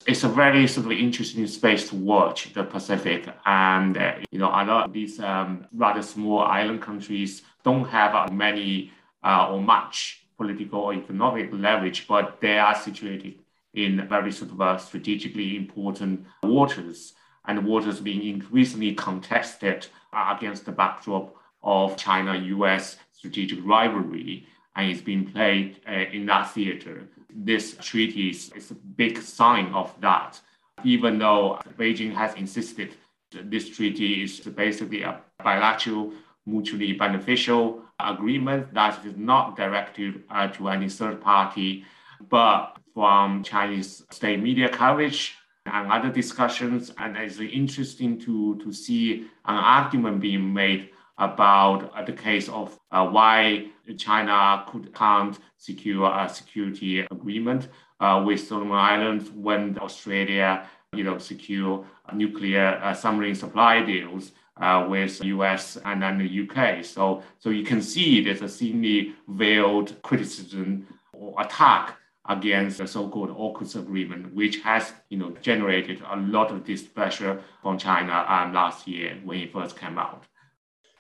It's 0.07 0.25
a 0.25 0.29
very 0.29 0.67
sort 0.67 0.87
of 0.87 0.93
interesting 0.93 1.47
space 1.47 1.89
to 1.91 1.97
watch 1.97 2.55
the 2.55 2.65
Pacific, 2.65 3.29
and 3.45 3.97
uh, 3.97 4.15
you 4.31 4.39
know 4.39 4.49
a 4.49 4.65
lot 4.65 4.87
of 4.87 4.93
these 4.93 5.21
um, 5.21 5.67
rather 5.73 6.03
small 6.03 6.41
island 6.41 6.81
countries 6.81 7.43
don't 7.65 7.85
have 7.85 8.15
uh, 8.15 8.29
many 8.33 8.93
uh, 9.23 9.51
or 9.51 9.61
much 9.61 10.25
political 10.37 10.81
or 10.81 10.95
economic 10.95 11.51
leverage, 11.53 12.07
but 12.07 12.41
they 12.41 12.59
are 12.59 12.75
situated 12.75 13.35
in 13.75 14.09
very 14.09 14.33
sort 14.33 14.51
of 14.53 14.61
uh, 14.61 14.79
strategically 14.79 15.57
important 15.57 16.25
waters, 16.43 17.15
and 17.47 17.67
waters 17.67 18.01
being 18.01 18.23
increasingly 18.27 18.95
contested 18.95 19.87
uh, 20.13 20.35
against 20.37 20.65
the 20.65 20.73
backdrop 20.73 21.35
of 21.63 21.97
China-U.S. 21.97 22.97
strategic 23.13 23.59
rivalry, 23.65 24.47
and 24.79 24.93
it's 24.93 25.03
being 25.03 25.25
played 25.25 25.81
uh, 25.89 26.05
in 26.13 26.25
that 26.27 26.51
theater. 26.53 27.09
This 27.35 27.77
treaty 27.81 28.31
is, 28.31 28.51
is 28.53 28.71
a 28.71 28.75
big 28.75 29.21
sign 29.21 29.75
of 29.75 29.93
that, 30.01 30.41
even 30.85 31.19
though 31.19 31.59
Beijing 31.77 32.15
has 32.15 32.35
insisted 32.35 32.95
this 33.33 33.69
treaty 33.69 34.23
is 34.23 34.39
basically 34.41 35.03
a 35.03 35.21
bilateral, 35.43 36.13
mutually 36.47 36.93
beneficial 36.93 37.83
agreement 37.99 38.73
that 38.73 39.05
is 39.05 39.17
not 39.17 39.57
directed 39.57 40.23
uh, 40.31 40.47
to 40.47 40.69
any 40.69 40.89
third 40.89 41.21
party, 41.21 41.85
but 42.31 42.77
from 42.95 43.43
Chinese 43.43 44.05
state 44.11 44.41
media 44.41 44.69
coverage 44.69 45.35
and 45.67 45.91
other 45.91 46.11
discussions. 46.11 46.93
And 46.99 47.17
it's 47.17 47.41
interesting 47.41 48.19
to, 48.21 48.57
to 48.63 48.73
see 48.73 49.27
an 49.45 49.57
argument 49.57 50.21
being 50.21 50.55
made 50.55 50.91
about 51.19 51.93
uh, 51.95 52.05
the 52.05 52.13
case 52.13 52.49
of 52.49 52.79
uh, 52.93 53.07
why 53.07 53.67
China 53.97 54.65
could, 54.69 54.95
can't 54.95 55.39
secure 55.57 56.07
a 56.07 56.29
security 56.29 57.01
agreement 57.01 57.69
uh, 58.01 58.23
with 58.25 58.47
Solomon 58.47 58.73
Islands 58.73 59.31
when 59.31 59.79
Australia, 59.79 60.67
you 60.93 61.05
know, 61.05 61.19
secure 61.19 61.85
nuclear 62.15 62.81
uh, 62.83 62.95
submarine 62.95 63.35
supply 63.35 63.83
deals 63.83 64.33
uh, 64.61 64.87
with 64.89 65.23
US 65.25 65.77
and 65.85 66.03
then 66.03 66.19
the 66.19 66.49
UK. 66.49 66.85
So, 66.85 67.23
so 67.39 67.51
you 67.51 67.65
can 67.65 67.83
see 67.83 68.23
there's 68.23 68.43
a 68.43 68.49
thinly 68.49 69.15
veiled 69.29 70.01
criticism 70.03 70.87
or 71.13 71.35
attack 71.41 71.97
against 72.29 72.79
the 72.79 72.87
so-called 72.87 73.31
AUKUS 73.31 73.77
agreement, 73.77 74.35
which 74.35 74.59
has 74.61 74.93
you 75.09 75.19
know 75.19 75.31
generated 75.41 76.03
a 76.11 76.17
lot 76.17 76.51
of 76.51 76.65
displeasure 76.65 77.43
from 77.63 77.79
China 77.79 78.25
um, 78.29 78.53
last 78.53 78.87
year 78.87 79.19
when 79.25 79.41
it 79.41 79.53
first 79.53 79.79
came 79.79 79.99
out. 79.99 80.25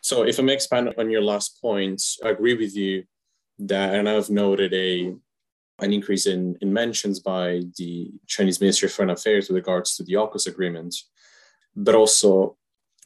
So, 0.09 0.23
if 0.23 0.40
I 0.40 0.42
may 0.42 0.55
expand 0.55 0.94
on 0.97 1.11
your 1.11 1.21
last 1.21 1.61
point, 1.61 2.03
I 2.25 2.31
agree 2.31 2.55
with 2.55 2.75
you 2.75 3.05
that, 3.59 3.94
and 3.94 4.09
I've 4.09 4.31
noted 4.31 4.73
a 4.73 5.14
an 5.81 5.92
increase 5.92 6.25
in, 6.25 6.57
in 6.62 6.73
mentions 6.73 7.21
by 7.21 7.61
the 7.77 8.11
Chinese 8.27 8.59
Ministry 8.59 8.87
of 8.87 8.92
Foreign 8.94 9.11
Affairs 9.11 9.49
with 9.49 9.57
regards 9.57 9.97
to 9.97 10.05
the 10.05 10.14
AUKUS 10.14 10.47
agreement, 10.47 10.97
but 11.77 11.94
also 11.94 12.57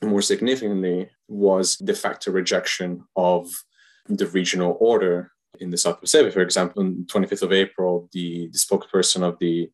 more 0.00 0.22
significantly 0.22 1.10
was 1.26 1.74
de 1.74 1.92
facto 1.92 2.30
rejection 2.30 3.02
of 3.16 3.50
the 4.06 4.28
regional 4.28 4.76
order 4.78 5.32
in 5.58 5.70
the 5.70 5.78
South 5.78 6.00
Pacific. 6.00 6.32
For 6.32 6.40
example, 6.40 6.84
on 6.84 7.04
25th 7.08 7.42
of 7.42 7.52
April, 7.52 8.08
the, 8.12 8.48
the 8.52 8.58
spokesperson 8.58 9.22
of 9.22 9.40
the 9.40 9.68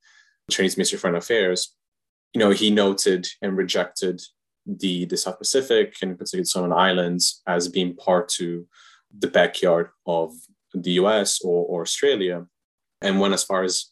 Chinese 0.50 0.78
Ministry 0.78 0.96
of 0.96 1.02
Foreign 1.02 1.16
Affairs, 1.16 1.76
you 2.32 2.38
know, 2.38 2.52
he 2.52 2.70
noted 2.70 3.28
and 3.42 3.54
rejected 3.54 4.22
the, 4.68 5.06
the 5.06 5.16
South 5.16 5.38
Pacific 5.38 5.96
and 6.02 6.12
in 6.12 6.16
particular 6.16 6.44
Solomon 6.44 6.76
Islands 6.78 7.42
as 7.46 7.68
being 7.68 7.96
part 7.96 8.28
to 8.30 8.66
the 9.16 9.26
backyard 9.26 9.88
of 10.06 10.32
the 10.74 10.92
US 10.92 11.40
or, 11.40 11.64
or 11.66 11.82
Australia. 11.82 12.46
And 13.00 13.20
went 13.20 13.34
as 13.34 13.44
far 13.44 13.62
as 13.62 13.86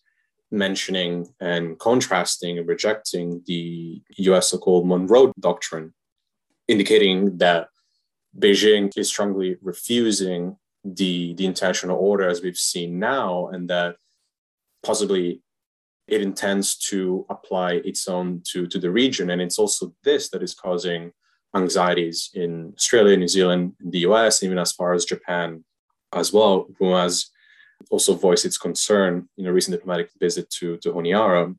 mentioning 0.51 1.29
and 1.41 1.79
contrasting 1.79 2.59
and 2.59 2.69
rejecting 2.69 3.43
the 3.47 4.03
US 4.19 4.51
so 4.51 4.59
called 4.59 4.87
Monroe 4.87 5.33
Doctrine, 5.41 5.95
indicating 6.69 7.39
that 7.39 7.69
Beijing 8.39 8.97
is 8.97 9.09
strongly 9.09 9.57
refusing 9.63 10.57
the, 10.85 11.35
the 11.35 11.47
international 11.47 11.99
order 11.99 12.29
as 12.29 12.43
we've 12.43 12.57
seen 12.57 12.99
now, 12.99 13.49
and 13.49 13.69
that 13.71 13.97
possibly 14.85 15.43
it 16.09 16.23
intends 16.23 16.77
to 16.77 17.27
apply 17.29 17.75
its 17.85 18.07
own 18.09 18.43
to, 18.53 18.67
to 18.67 18.79
the 18.79 18.91
region. 18.91 19.31
And 19.31 19.43
it's 19.43 19.59
also 19.59 19.93
this 20.05 20.31
that 20.31 20.43
is 20.43 20.55
causing 20.55 21.13
anxieties 21.55 22.31
in 22.35 22.73
Australia, 22.77 23.17
New 23.17 23.29
Zealand, 23.29 23.73
the 23.81 24.01
US, 24.01 24.43
even 24.43 24.59
as 24.59 24.73
far 24.73 24.93
as 24.93 25.05
Japan 25.05 25.65
as 26.13 26.33
well, 26.33 26.67
who 26.79 26.93
has 26.93 27.31
also 27.91 28.15
voiced 28.15 28.45
its 28.45 28.59
concern 28.59 29.29
in 29.37 29.47
a 29.47 29.53
recent 29.53 29.77
diplomatic 29.77 30.11
visit 30.19 30.49
to, 30.51 30.77
to 30.79 30.93
Honiara, 30.93 31.55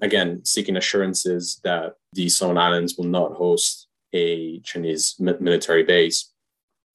again, 0.00 0.44
seeking 0.44 0.76
assurances 0.76 1.60
that 1.64 1.94
the 2.12 2.28
Solomon 2.28 2.62
Islands 2.62 2.96
will 2.96 3.06
not 3.06 3.32
host 3.32 3.88
a 4.12 4.60
Chinese 4.60 5.16
military 5.18 5.82
base. 5.82 6.32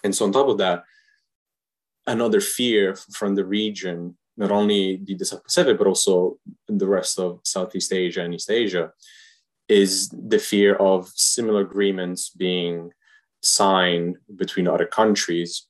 And 0.03 0.15
so, 0.15 0.25
on 0.25 0.31
top 0.31 0.47
of 0.47 0.57
that, 0.57 0.83
another 2.07 2.41
fear 2.41 2.95
from 2.95 3.35
the 3.35 3.45
region, 3.45 4.17
not 4.37 4.51
only 4.51 5.01
the 5.03 5.25
South 5.25 5.43
Pacific, 5.43 5.77
but 5.77 5.87
also 5.87 6.37
the 6.67 6.87
rest 6.87 7.19
of 7.19 7.39
Southeast 7.43 7.93
Asia 7.93 8.21
and 8.23 8.33
East 8.33 8.49
Asia, 8.49 8.91
is 9.67 10.09
the 10.09 10.39
fear 10.39 10.75
of 10.75 11.09
similar 11.15 11.61
agreements 11.61 12.29
being 12.29 12.91
signed 13.41 14.17
between 14.35 14.67
other 14.67 14.85
countries 14.85 15.67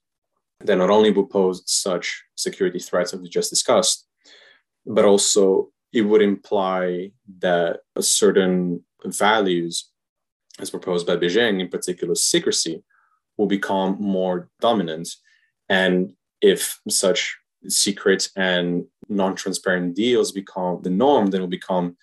that 0.59 0.77
not 0.77 0.89
only 0.89 1.11
would 1.11 1.29
pose 1.29 1.63
such 1.65 2.23
security 2.35 2.79
threats 2.79 3.13
as 3.13 3.19
we 3.19 3.29
just 3.29 3.49
discussed, 3.49 4.07
but 4.85 5.05
also 5.05 5.69
it 5.93 6.01
would 6.01 6.21
imply 6.21 7.11
that 7.39 7.79
certain 7.99 8.83
values 9.05 9.89
as 10.59 10.69
proposed 10.69 11.07
by 11.07 11.15
Beijing, 11.15 11.59
in 11.59 11.69
particular 11.69 12.15
secrecy, 12.15 12.83
will 13.37 13.47
become 13.47 13.97
more 13.99 14.49
dominant. 14.59 15.09
And 15.69 16.13
if 16.41 16.79
such 16.89 17.37
secret 17.67 18.29
and 18.35 18.85
non-transparent 19.09 19.95
deals 19.95 20.31
become 20.31 20.81
the 20.81 20.89
norm, 20.89 21.27
then 21.27 21.41
it 21.41 21.43
will 21.43 21.49
become 21.49 21.97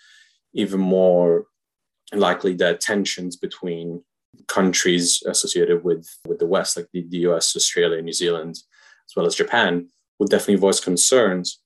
even 0.53 0.81
more 0.81 1.47
likely 2.13 2.55
that 2.55 2.81
tensions 2.81 3.37
between 3.37 4.03
countries 4.47 5.23
associated 5.27 5.85
with, 5.85 6.09
with 6.27 6.39
the 6.39 6.47
West, 6.47 6.77
like 6.77 6.87
the, 6.93 7.05
the 7.09 7.19
US, 7.29 7.57
Australia, 7.57 8.01
New 8.01 8.13
Zealand, 8.13 8.51
as 8.51 9.17
well 9.17 9.27
as 9.27 9.35
Japan, 9.35 9.89
would 10.19 10.31
definitely 10.31 10.57
voice 10.57 10.81
concerns 10.81 11.61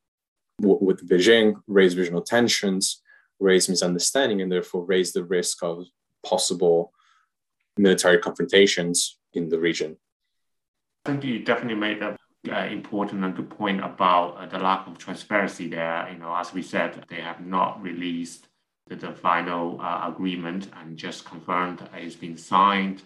with 0.59 1.09
Beijing, 1.09 1.57
raise 1.66 1.96
regional 1.96 2.22
tensions, 2.22 3.02
raise 3.40 3.68
misunderstanding, 3.68 4.40
and 4.40 4.52
therefore 4.52 4.85
raise 4.85 5.12
the 5.12 5.24
risk 5.24 5.62
of 5.62 5.85
possible 6.24 6.92
military 7.76 8.18
confrontations 8.18 9.18
in 9.33 9.48
the 9.48 9.59
region. 9.59 9.96
I 11.05 11.11
think 11.11 11.24
you 11.24 11.40
definitely 11.40 11.81
made 11.81 12.00
that 12.00 12.16
important 12.44 13.24
and 13.24 13.37
good 13.37 13.50
point 13.50 13.85
about 13.85 14.37
uh, 14.37 14.46
the 14.46 14.59
lack 14.59 14.87
of 14.87 14.98
transparency 14.98 15.68
there. 15.68 16.09
You 16.11 16.18
know, 16.18 16.35
as 16.35 16.52
we 16.52 16.62
said, 16.62 17.05
they 17.09 17.20
have 17.20 17.40
not 17.40 17.83
released 17.83 18.48
the, 18.88 18.96
the 18.96 19.12
final 19.12 19.81
uh, 19.81 20.09
agreement 20.09 20.68
and 20.76 20.96
just 20.96 21.24
confirmed 21.24 21.88
it's 21.94 22.16
been 22.16 22.37
signed. 22.37 23.02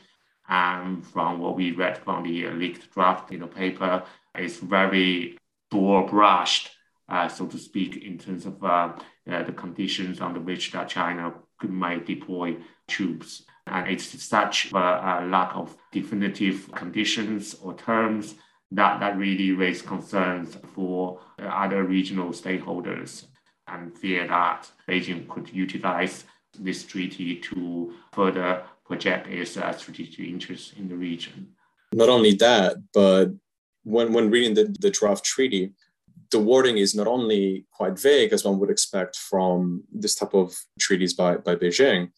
And 0.49 1.05
from 1.05 1.41
what 1.41 1.57
we 1.57 1.73
read 1.73 1.99
from 1.99 2.23
the 2.23 2.49
leaked 2.51 2.93
draft, 2.93 3.33
you 3.33 3.39
know, 3.39 3.49
paper, 3.49 4.05
it's 4.35 4.59
very 4.59 5.37
door 5.71 6.07
brushed, 6.07 6.71
uh, 7.09 7.29
so 7.29 7.47
to 7.47 7.59
speak, 7.59 7.97
in 7.97 8.17
terms 8.19 8.47
of 8.47 8.63
uh, 8.63 8.93
uh, 9.31 9.43
the 9.43 9.53
conditions 9.53 10.21
under 10.21 10.41
which 10.41 10.73
that 10.73 10.89
China 10.89 11.35
could, 11.59 11.71
might 11.71 12.07
deploy 12.07 12.57
troops 12.87 13.43
And 13.67 13.89
it's 13.89 14.23
such 14.23 14.73
a, 14.73 14.77
a 14.77 15.27
lack 15.29 15.57
of 15.57 15.77
definitive 15.91 16.71
conditions 16.73 17.55
or 17.55 17.75
terms 17.75 18.37
that, 18.73 19.01
that 19.01 19.17
really 19.17 19.53
raised 19.53 19.87
concerns 19.87 20.57
for 20.75 21.21
other 21.39 21.85
regional 21.85 22.31
stakeholders 22.31 23.27
and 23.69 23.97
fear 23.97 24.27
that 24.27 24.71
Beijing 24.89 25.29
could 25.29 25.49
utilize 25.53 26.25
this 26.59 26.85
treaty 26.85 27.37
to 27.37 27.95
further 28.13 28.63
project 28.85 29.27
its 29.29 29.57
uh, 29.57 29.73
strategic 29.73 30.21
interests 30.21 30.73
in 30.79 30.89
the 30.89 30.95
region. 30.95 31.49
Not 31.93 32.09
only 32.09 32.35
that, 32.35 32.77
but 32.93 33.31
when, 33.85 34.13
when 34.13 34.31
reading 34.31 34.55
the, 34.55 34.75
the 34.81 34.91
draft 34.91 35.25
treaty, 35.25 35.73
the 36.31 36.39
wording 36.41 36.79
is 36.79 36.95
not 36.95 37.07
only 37.07 37.67
quite 37.71 37.99
vague, 37.99 38.33
as 38.33 38.45
one 38.45 38.59
would 38.59 38.71
expect 38.71 39.17
from 39.17 39.85
this 39.93 40.15
type 40.15 40.35
of 40.35 40.57
treaties 40.79 41.15
by, 41.15 41.37
by 41.37 41.55
Beijing, 41.55 42.11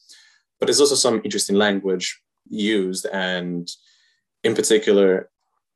but 0.58 0.66
there's 0.66 0.80
also 0.80 0.94
some 0.94 1.20
interesting 1.24 1.56
language 1.56 2.20
used. 2.48 3.06
And 3.06 3.70
in 4.44 4.54
particular, 4.54 5.30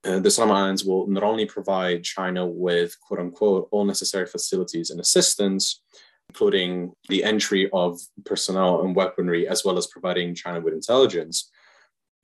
uh, 0.04 0.18
the 0.18 0.30
Solomon 0.30 0.56
Islands 0.56 0.84
will 0.84 1.06
not 1.06 1.22
only 1.22 1.46
provide 1.46 2.02
China 2.02 2.46
with 2.46 2.98
quote 3.00 3.20
unquote 3.20 3.68
all 3.70 3.84
necessary 3.84 4.26
facilities 4.26 4.90
and 4.90 5.00
assistance, 5.00 5.82
including 6.28 6.92
the 7.08 7.22
entry 7.22 7.70
of 7.72 8.00
personnel 8.24 8.82
and 8.82 8.96
weaponry, 8.96 9.46
as 9.46 9.64
well 9.64 9.78
as 9.78 9.86
providing 9.86 10.34
China 10.34 10.60
with 10.60 10.74
intelligence, 10.74 11.50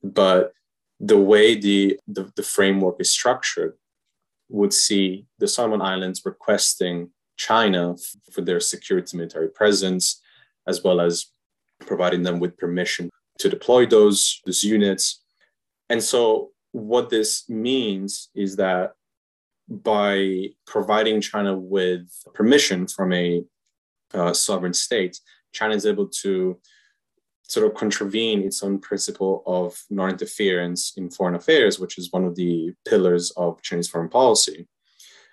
but 0.03 0.53
the 0.99 1.17
way 1.17 1.55
the, 1.55 1.97
the, 2.07 2.31
the 2.35 2.43
framework 2.43 2.97
is 2.99 3.11
structured 3.11 3.73
would 4.49 4.73
see 4.73 5.25
the 5.37 5.47
Solomon 5.47 5.81
Islands 5.81 6.23
requesting 6.25 7.11
China 7.37 7.95
for 8.33 8.41
their 8.41 8.59
security 8.59 9.15
military 9.15 9.49
presence, 9.49 10.21
as 10.67 10.83
well 10.83 10.99
as 10.99 11.27
providing 11.85 12.23
them 12.23 12.39
with 12.39 12.57
permission 12.57 13.09
to 13.37 13.47
deploy 13.47 13.85
those, 13.85 14.41
those 14.45 14.63
units. 14.63 15.23
And 15.89 16.03
so 16.03 16.51
what 16.71 17.09
this 17.09 17.49
means 17.49 18.29
is 18.35 18.55
that 18.57 18.93
by 19.67 20.49
providing 20.65 21.21
China 21.21 21.57
with 21.57 22.09
permission 22.33 22.87
from 22.87 23.13
a 23.13 23.43
uh, 24.13 24.33
sovereign 24.33 24.73
state, 24.73 25.19
China 25.51 25.75
is 25.75 25.85
able 25.85 26.07
to 26.07 26.59
sort 27.43 27.65
of 27.65 27.73
contravene 27.73 28.43
its 28.43 28.61
own 28.61 28.79
principle 28.79 29.43
of 29.45 29.81
non 29.89 30.11
interference 30.11 30.93
in 30.97 31.09
foreign 31.09 31.35
affairs, 31.35 31.79
which 31.79 31.97
is 31.97 32.11
one 32.11 32.25
of 32.25 32.35
the 32.35 32.73
pillars 32.87 33.31
of 33.31 33.61
Chinese 33.61 33.89
foreign 33.89 34.09
policy. 34.09 34.67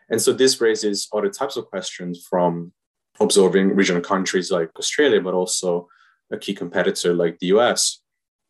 And 0.08 0.20
so 0.20 0.32
this 0.32 0.60
raises 0.60 1.08
other 1.12 1.28
types 1.28 1.56
of 1.56 1.66
questions 1.66 2.26
from 2.28 2.72
observing 3.20 3.74
regional 3.74 4.02
countries 4.02 4.50
like 4.50 4.70
Australia, 4.78 5.20
but 5.20 5.34
also 5.34 5.88
a 6.30 6.38
key 6.38 6.54
competitor 6.54 7.14
like 7.14 7.38
the 7.38 7.48
US, 7.48 8.00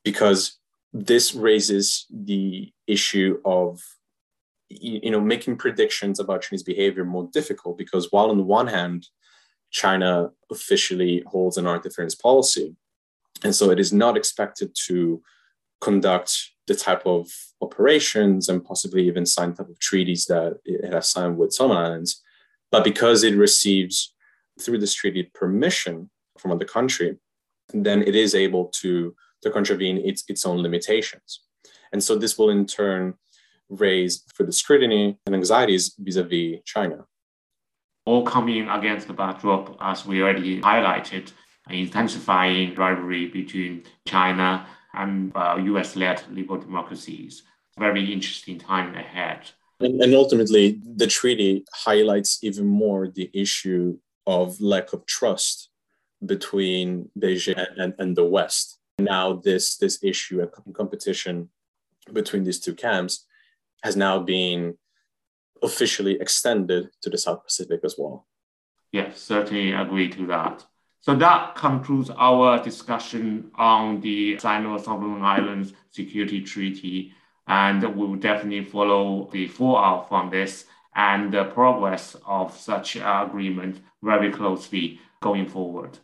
because 0.05 0.59
this 1.05 1.35
raises 1.35 2.07
the 2.11 2.73
issue 2.87 3.41
of 3.45 3.83
you 4.69 5.11
know 5.11 5.21
making 5.21 5.57
predictions 5.57 6.19
about 6.19 6.43
Chinese 6.43 6.63
behavior 6.63 7.05
more 7.05 7.29
difficult 7.33 7.79
because 7.79 8.11
while 8.11 8.31
on 8.31 8.37
the 8.37 8.43
one 8.43 8.67
hand 8.67 9.07
China 9.71 10.31
officially 10.51 11.23
holds 11.27 11.59
an 11.59 11.65
non-interference 11.65 12.15
policy, 12.15 12.75
and 13.45 13.55
so 13.55 13.71
it 13.71 13.79
is 13.79 13.93
not 13.93 14.17
expected 14.17 14.75
to 14.87 15.23
conduct 15.81 16.51
the 16.67 16.75
type 16.75 17.03
of 17.05 17.29
operations 17.61 18.49
and 18.49 18.65
possibly 18.65 19.07
even 19.07 19.27
sign 19.27 19.53
type 19.53 19.69
of 19.69 19.79
treaties 19.79 20.25
that 20.27 20.59
it 20.65 20.93
has 20.93 21.11
signed 21.11 21.37
with 21.37 21.53
Solomon 21.53 21.85
Islands, 21.85 22.23
but 22.73 22.85
because 22.85 23.23
it 23.23 23.37
receives 23.37 24.15
through 24.61 24.79
this 24.79 24.95
treaty 24.95 25.25
permission 25.35 26.11
from 26.39 26.53
other 26.53 26.65
country, 26.65 27.17
then 27.73 28.03
it 28.03 28.17
is 28.17 28.35
able 28.35 28.67
to 28.67 29.15
to 29.43 29.51
contravene 29.51 29.99
its, 29.99 30.25
its 30.29 30.45
own 30.47 30.63
limitations. 30.63 31.41
And 31.93 32.03
so 32.03 32.17
this 32.17 32.37
will 32.39 32.51
in 32.51 32.67
turn 32.67 33.15
raise 33.69 34.25
further 34.35 34.53
scrutiny 34.53 35.19
and 35.27 35.35
anxieties 35.35 35.95
vis-a-vis 35.99 36.61
China. 36.65 37.07
All 38.05 38.25
coming 38.25 38.69
against 38.69 39.09
the 39.09 39.13
backdrop, 39.13 39.77
as 39.81 40.07
we 40.07 40.23
already 40.23 40.61
highlighted, 40.61 41.33
intensifying 41.69 42.75
rivalry 42.77 43.27
between 43.27 43.83
China 44.07 44.67
and 44.95 45.33
uh, 45.35 45.57
US-led 45.61 46.23
liberal 46.31 46.61
democracies. 46.61 47.43
Very 47.79 48.13
interesting 48.13 48.59
time 48.59 48.95
ahead. 48.95 49.51
And, 49.81 50.01
and 50.01 50.15
ultimately, 50.15 50.81
the 50.97 51.07
treaty 51.07 51.65
highlights 51.75 52.43
even 52.43 52.67
more 52.67 53.09
the 53.09 53.31
issue 53.35 53.99
of 54.27 54.61
lack 54.61 54.93
of 54.93 55.05
trust 55.07 55.69
between 56.25 57.11
Beijing 57.19 57.63
and, 57.77 57.95
and 57.99 58.17
the 58.17 58.25
West 58.25 58.79
now 58.99 59.35
this 59.45 59.77
this 59.77 60.03
issue 60.03 60.41
and 60.41 60.75
competition 60.75 61.51
between 62.13 62.45
these 62.45 62.61
two 62.61 62.75
camps 62.75 63.27
has 63.83 63.97
now 63.97 64.19
been 64.19 64.77
officially 65.63 66.19
extended 66.21 66.89
to 67.03 67.11
the 67.11 67.19
South 67.19 67.45
Pacific 67.45 67.81
as 67.85 67.97
well. 67.99 68.27
Yes, 68.93 69.21
certainly 69.21 69.73
agree 69.73 70.09
to 70.11 70.27
that. 70.27 70.65
So 71.01 71.15
that 71.17 71.55
concludes 71.55 72.11
our 72.11 72.63
discussion 72.63 73.51
on 73.55 74.01
the 74.01 74.39
Sino-Solomon 74.39 75.23
Islands 75.23 75.73
Security 75.91 76.41
Treaty, 76.41 77.13
and 77.47 77.83
we 77.83 78.07
will 78.07 78.17
definitely 78.17 78.65
follow 78.65 79.29
the 79.33 79.47
fallout 79.49 80.09
from 80.09 80.31
this 80.31 80.65
and 80.95 81.33
the 81.33 81.45
progress 81.45 82.17
of 82.27 82.57
such 82.57 82.97
agreement 82.97 83.81
very 84.03 84.33
closely 84.33 84.99
going 85.21 85.47
forward. 85.47 85.99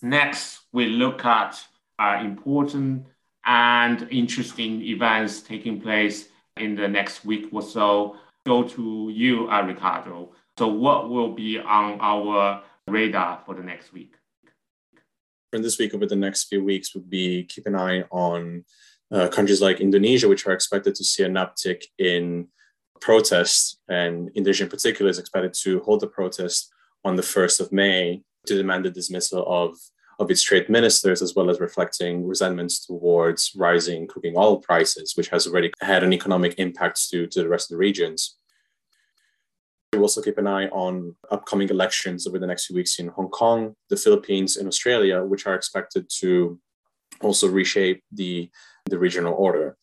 Next, 0.00 0.60
we 0.72 0.86
look 0.86 1.24
at 1.24 1.62
important 1.98 3.06
and 3.44 4.06
interesting 4.10 4.82
events 4.82 5.40
taking 5.40 5.80
place 5.80 6.28
in 6.56 6.74
the 6.74 6.88
next 6.88 7.24
week 7.24 7.48
or 7.52 7.62
so. 7.62 8.16
Go 8.44 8.62
to 8.64 9.10
you, 9.12 9.48
uh, 9.48 9.62
Ricardo. 9.62 10.32
So, 10.58 10.68
what 10.68 11.08
will 11.08 11.32
be 11.32 11.58
on 11.58 11.98
our 12.00 12.62
radar 12.88 13.40
for 13.46 13.54
the 13.54 13.62
next 13.62 13.92
week? 13.92 14.14
For 15.50 15.58
this 15.58 15.78
week, 15.78 15.94
over 15.94 16.06
the 16.06 16.16
next 16.16 16.44
few 16.44 16.64
weeks, 16.64 16.94
would 16.94 17.08
be 17.08 17.44
keep 17.44 17.66
an 17.66 17.76
eye 17.76 18.02
on 18.10 18.64
uh, 19.10 19.28
countries 19.28 19.60
like 19.60 19.80
Indonesia, 19.80 20.28
which 20.28 20.46
are 20.46 20.52
expected 20.52 20.94
to 20.96 21.04
see 21.04 21.22
an 21.22 21.34
uptick 21.34 21.84
in 21.98 22.48
protests, 23.00 23.78
and 23.88 24.30
Indonesia 24.34 24.64
in 24.64 24.70
particular 24.70 25.10
is 25.10 25.18
expected 25.18 25.54
to 25.62 25.80
hold 25.80 26.02
a 26.02 26.06
protest 26.06 26.72
on 27.04 27.16
the 27.16 27.22
1st 27.22 27.60
of 27.60 27.72
May 27.72 28.22
to 28.46 28.56
demand 28.56 28.84
the 28.84 28.90
dismissal 28.90 29.44
of 29.46 29.76
of 30.18 30.30
its 30.30 30.42
trade 30.42 30.68
ministers, 30.68 31.22
as 31.22 31.34
well 31.34 31.50
as 31.50 31.60
reflecting 31.60 32.26
resentments 32.26 32.86
towards 32.86 33.52
rising 33.56 34.06
cooking 34.06 34.34
oil 34.36 34.58
prices, 34.58 35.16
which 35.16 35.28
has 35.28 35.46
already 35.46 35.72
had 35.80 36.02
an 36.02 36.12
economic 36.12 36.54
impact 36.58 37.08
to, 37.10 37.26
to 37.26 37.42
the 37.42 37.48
rest 37.48 37.70
of 37.70 37.76
the 37.76 37.78
regions. 37.78 38.36
We 39.92 39.98
also 39.98 40.22
keep 40.22 40.38
an 40.38 40.46
eye 40.46 40.68
on 40.68 41.16
upcoming 41.30 41.68
elections 41.68 42.26
over 42.26 42.38
the 42.38 42.46
next 42.46 42.66
few 42.66 42.76
weeks 42.76 42.98
in 42.98 43.08
Hong 43.08 43.28
Kong, 43.28 43.76
the 43.90 43.96
Philippines, 43.96 44.56
and 44.56 44.66
Australia, 44.66 45.22
which 45.22 45.46
are 45.46 45.54
expected 45.54 46.06
to 46.20 46.58
also 47.20 47.48
reshape 47.48 48.02
the, 48.10 48.50
the 48.86 48.98
regional 48.98 49.34
order. 49.34 49.76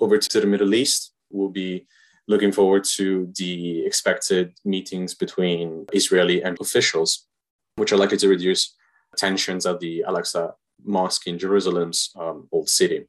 Over 0.00 0.18
to 0.18 0.40
the 0.40 0.46
Middle 0.46 0.74
East, 0.74 1.14
we'll 1.30 1.48
be 1.48 1.86
looking 2.28 2.52
forward 2.52 2.84
to 2.84 3.30
the 3.36 3.84
expected 3.84 4.54
meetings 4.64 5.14
between 5.14 5.86
Israeli 5.92 6.42
and 6.42 6.58
officials 6.60 7.26
which 7.76 7.92
are 7.92 7.96
likely 7.96 8.18
to 8.18 8.28
reduce 8.28 8.74
tensions 9.16 9.66
at 9.66 9.80
the 9.80 10.04
Al 10.04 10.16
Aqsa 10.16 10.52
Mosque 10.84 11.26
in 11.26 11.38
Jerusalem's 11.38 12.10
um, 12.16 12.48
old 12.52 12.68
city. 12.68 13.06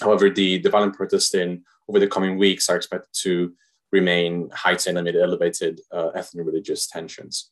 However, 0.00 0.30
the, 0.30 0.58
the 0.58 0.70
violent 0.70 0.94
protests 0.94 1.34
in 1.34 1.64
over 1.88 1.98
the 1.98 2.06
coming 2.06 2.38
weeks 2.38 2.68
are 2.68 2.76
expected 2.76 3.10
to 3.22 3.52
remain 3.90 4.50
heightened 4.52 4.98
amid 4.98 5.16
elevated 5.16 5.80
uh, 5.90 6.08
ethnic 6.08 6.46
religious 6.46 6.86
tensions. 6.86 7.50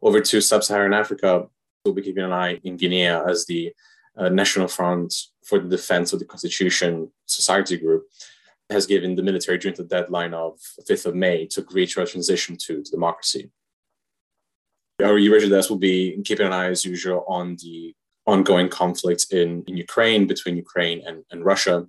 Over 0.00 0.20
to 0.20 0.40
sub 0.40 0.64
Saharan 0.64 0.94
Africa, 0.94 1.46
we'll 1.84 1.94
be 1.94 2.02
keeping 2.02 2.24
an 2.24 2.32
eye 2.32 2.60
in 2.64 2.76
Guinea 2.76 3.06
as 3.06 3.46
the 3.46 3.72
uh, 4.16 4.28
National 4.28 4.68
Front 4.68 5.14
for 5.44 5.58
the 5.58 5.68
Defense 5.68 6.12
of 6.12 6.18
the 6.18 6.24
Constitution 6.24 7.10
Society 7.26 7.76
Group 7.76 8.04
has 8.68 8.86
given 8.86 9.14
the 9.14 9.22
military 9.22 9.58
junta 9.58 9.84
deadline 9.84 10.34
of 10.34 10.58
5th 10.88 11.06
of 11.06 11.14
May 11.14 11.46
to 11.46 11.62
to 11.62 12.02
a 12.02 12.06
transition 12.06 12.56
to, 12.56 12.82
to 12.82 12.90
democracy 12.90 13.50
our 15.00 15.18
Eurasia 15.18 15.48
desk 15.48 15.70
will 15.70 15.78
be 15.78 16.20
keeping 16.24 16.46
an 16.46 16.52
eye 16.52 16.66
as 16.66 16.84
usual 16.84 17.24
on 17.26 17.56
the 17.62 17.94
ongoing 18.26 18.68
conflict 18.68 19.26
in, 19.30 19.64
in 19.66 19.76
Ukraine 19.76 20.26
between 20.26 20.56
Ukraine 20.56 21.02
and, 21.06 21.24
and 21.30 21.44
Russia. 21.44 21.86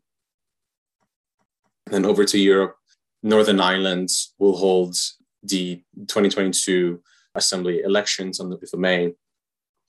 Then 1.87 2.05
over 2.05 2.25
to 2.25 2.39
Europe, 2.39 2.75
Northern 3.21 3.59
Ireland 3.59 4.09
will 4.39 4.57
hold 4.57 4.95
the 5.43 5.83
2022 6.07 7.01
assembly 7.35 7.81
elections 7.81 8.39
on 8.39 8.49
the 8.49 8.57
5th 8.57 8.73
of 8.73 8.79
May 8.79 9.13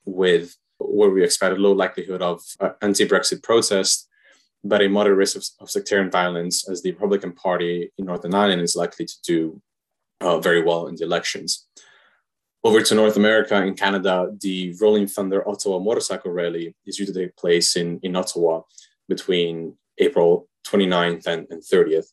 with 0.05 0.57
where 0.79 1.11
we 1.11 1.25
expect 1.25 1.57
a 1.57 1.61
low 1.61 1.73
likelihood 1.73 2.23
of 2.23 2.43
uh, 2.61 2.71
anti-Brexit 2.83 3.43
protest, 3.43 4.09
but 4.63 4.83
a 4.83 4.89
moderate 4.89 5.17
risk 5.17 5.37
of, 5.37 5.45
of, 5.61 5.71
sectarian 5.71 6.11
violence 6.11 6.69
as 6.69 6.83
the 6.83 6.93
Republican 6.93 7.33
Party 7.33 7.91
in 7.97 8.07
Northern 8.07 8.35
Ireland 8.35 8.63
is 8.63 8.77
likely 8.77 9.07
to 9.07 9.15
do 9.23 9.63
uh, 10.21 10.39
very 10.39 10.63
well 10.63 10.87
in 10.87 10.97
the 10.97 11.05
elections. 11.05 11.67
Over 12.67 12.81
to 12.81 12.95
North 12.95 13.19
America 13.19 13.63
in 13.63 13.75
Canada, 13.75 14.31
the 14.41 14.75
Rolling 14.81 15.07
Thunder 15.07 15.47
Ottawa 15.47 15.79
Motorcycle 15.81 16.33
Rally 16.33 16.75
is 16.87 16.97
due 16.97 17.05
to 17.05 17.13
take 17.13 17.37
place 17.37 17.77
in, 17.77 18.01
in 18.03 18.17
Ottawa 18.17 18.63
between 19.07 19.77
April 19.99 20.49
29th 20.67 21.27
and, 21.27 21.47
and 21.51 21.63
30th, 21.63 22.07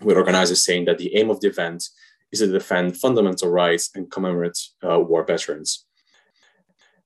with 0.00 0.16
organizers 0.16 0.64
saying 0.64 0.84
that 0.84 0.98
the 0.98 1.16
aim 1.16 1.30
of 1.30 1.40
the 1.40 1.48
event 1.48 1.82
is 2.30 2.38
to 2.38 2.46
defend 2.46 2.96
fundamental 2.96 3.50
rights 3.50 3.90
and 3.96 4.08
commemorate 4.08 4.56
uh, 4.88 5.00
war 5.00 5.24
veterans. 5.24 5.84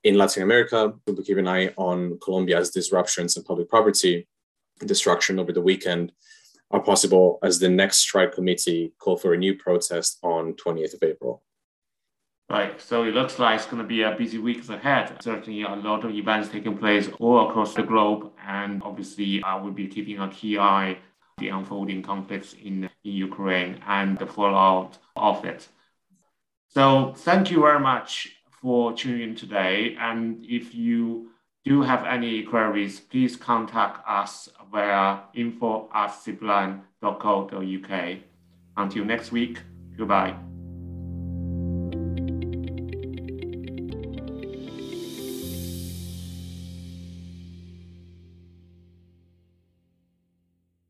In 0.05 0.19
Latin 0.19 0.43
America, 0.43 0.93
we'll 1.07 1.17
keep 1.25 1.39
an 1.39 1.49
eye 1.49 1.73
on 1.79 2.19
Colombia's 2.23 2.71
disruptions 2.71 3.39
in 3.39 3.43
public 3.43 3.71
property 3.71 4.29
destruction 4.85 5.39
over 5.39 5.51
the 5.51 5.63
weekend 5.63 6.13
are 6.71 6.83
possible 6.83 7.39
as 7.43 7.59
the 7.59 7.71
next 7.71 7.99
strike 7.99 8.35
committee 8.35 8.93
called 8.99 9.23
for 9.23 9.33
a 9.33 9.39
new 9.39 9.55
protest 9.55 10.19
on 10.23 10.53
20th 10.55 10.93
of 10.93 11.03
April. 11.03 11.43
Right, 12.49 12.81
so 12.81 13.03
it 13.03 13.13
looks 13.13 13.41
like 13.41 13.57
it's 13.57 13.67
going 13.67 13.83
to 13.83 13.89
be 13.89 14.03
a 14.03 14.13
busy 14.13 14.39
week 14.39 14.69
ahead. 14.69 15.21
Certainly, 15.21 15.63
a 15.63 15.75
lot 15.75 16.05
of 16.05 16.13
events 16.13 16.49
taking 16.49 16.79
place 16.79 17.09
all 17.19 17.49
across 17.49 17.75
the 17.75 17.83
globe, 17.83 18.31
and 18.47 18.81
obviously, 18.85 19.43
uh, 19.43 19.49
I 19.49 19.61
will 19.61 19.73
be 19.73 19.89
keeping 19.89 20.21
a 20.21 20.29
key 20.29 20.57
eye 20.59 20.99
the 21.39 21.49
unfolding 21.49 22.03
conflicts 22.03 22.53
in, 22.55 22.89
in 23.05 23.13
Ukraine 23.13 23.81
and 23.87 24.19
the 24.19 24.27
fallout 24.27 24.97
of 25.17 25.45
it. 25.45 25.69
So, 26.69 27.13
thank 27.17 27.51
you 27.51 27.61
very 27.61 27.81
much 27.81 28.37
for 28.63 28.93
tuning 28.93 29.31
in 29.31 29.35
today. 29.35 29.97
And 29.99 30.45
if 30.45 30.73
you 30.75 31.31
do 31.65 31.83
have 31.83 32.07
any 32.07 32.45
queries, 32.45 33.01
please 33.01 33.35
contact 33.37 34.09
us 34.09 34.49
via 34.71 35.23
info 35.35 35.91
at 35.93 36.13
sibylline.co.uk. 36.13 38.19
Until 38.77 39.05
next 39.05 39.33
week, 39.33 39.63
goodbye. 39.97 40.46